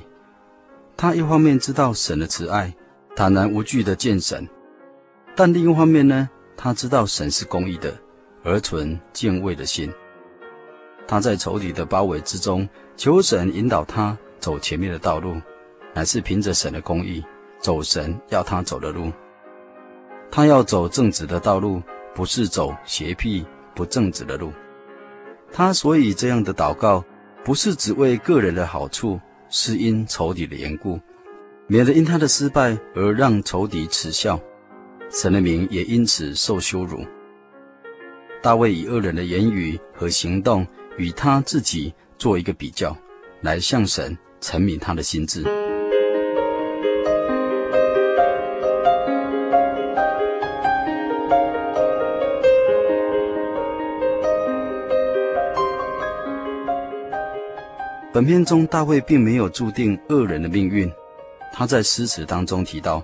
[0.95, 2.73] 他一方面知道神的慈爱，
[3.15, 4.45] 坦然无惧的见神；
[5.35, 7.95] 但另一方面呢，他知道神是公义的，
[8.43, 9.89] 而存敬畏的心。
[11.07, 15.39] 他在仇敌的包围之中，求神引导他走前面的道路，
[15.93, 17.23] 乃是凭着神的公义，
[17.59, 19.11] 走神要他走的路。
[20.29, 21.81] 他要走正直的道路，
[22.13, 23.45] 不是走邪僻。
[23.75, 24.51] 不正直的路，
[25.51, 27.05] 他所以这样的祷告，
[27.43, 30.99] 不是只为个人的好处，是因仇敌的缘故，
[31.67, 34.39] 免得因他的失败而让仇敌耻笑，
[35.09, 37.05] 神的名也因此受羞辱。
[38.41, 40.65] 大卫以恶人的言语和行动
[40.97, 42.95] 与他自己做一个比较，
[43.41, 45.43] 来向神陈明他的心智。
[58.13, 60.91] 本片中，大卫并没有注定恶人的命运。
[61.53, 63.03] 他在诗词当中提到，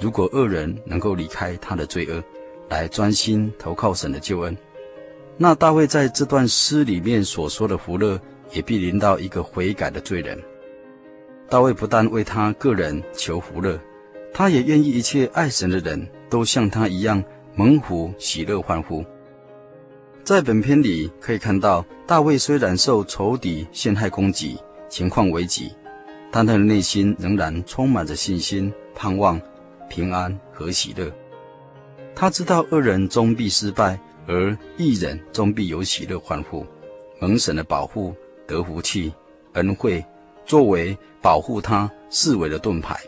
[0.00, 2.22] 如果恶人能够离开他的罪恶，
[2.68, 4.56] 来专心投靠神的救恩，
[5.36, 8.20] 那大卫在这段诗里面所说的福乐，
[8.52, 10.40] 也必临到一个悔改的罪人。
[11.48, 13.78] 大卫不但为他个人求福乐，
[14.32, 17.22] 他也愿意一切爱神的人都像他一样
[17.54, 19.04] 蒙福喜乐欢呼。
[20.24, 25.70] 在本篇里可以看到，大卫虽然受仇敌陷害攻击，情况危急，
[26.30, 29.38] 但他的内心仍然充满着信心、盼望、
[29.94, 31.08] 平安和喜乐。
[32.16, 36.66] 他知道恶人终必失败，而义人终必有喜乐欢呼，
[37.20, 38.12] 蒙神的保护，
[38.44, 39.14] 得福气、
[39.52, 40.04] 恩惠，
[40.44, 42.98] 作为保护他四围的盾牌。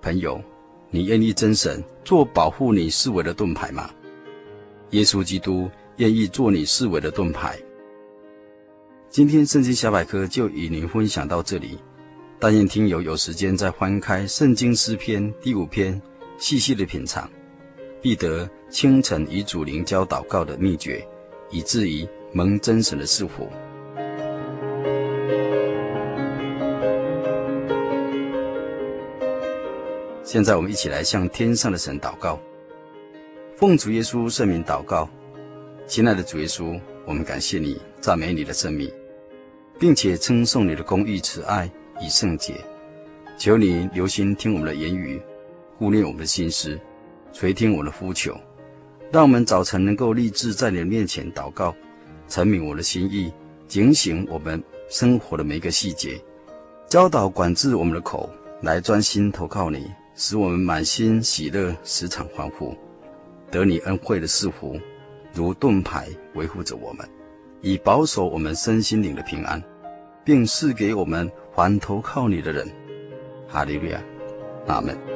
[0.00, 0.40] 朋友，
[0.88, 3.90] 你愿意真神做保护你四围的盾牌吗？
[4.90, 5.68] 耶稣基督。
[5.96, 7.58] 愿意做你四围的盾牌。
[9.08, 11.78] 今天圣经小百科就与您分享到这里，
[12.38, 16.00] 但愿听友有时间再翻开圣经诗篇第五篇，
[16.36, 17.28] 细细的品尝，
[18.02, 21.02] 必得清晨与主灵交祷告的秘诀，
[21.50, 23.48] 以至于蒙真神的赐福。
[30.22, 32.38] 现在我们一起来向天上的神祷告，
[33.56, 35.08] 奉主耶稣圣名祷告。
[35.86, 38.92] 亲爱的主耶稣，我们感谢你，赞美你的圣名，
[39.78, 41.70] 并且称颂你的公义、慈爱
[42.00, 42.54] 以圣洁。
[43.38, 45.20] 求你留心听我们的言语，
[45.78, 46.78] 顾念我们的心思，
[47.32, 48.34] 垂听我的呼求，
[49.12, 51.74] 让我们早晨能够立志在你的面前祷告，
[52.28, 53.32] 陈明我的心意，
[53.68, 56.18] 警醒我们生活的每一个细节，
[56.88, 58.30] 教导管制我们的口，
[58.62, 62.74] 来专心投靠你，使我们满心喜乐，时常欢呼，
[63.50, 64.80] 得你恩惠的赐福。
[65.34, 67.06] 如盾牌维护着我们，
[67.60, 69.62] 以保守我们身心灵的平安，
[70.24, 72.68] 并赐给我们还投靠你的人。
[73.48, 73.98] 哈利路亚，
[74.66, 75.15] 阿门。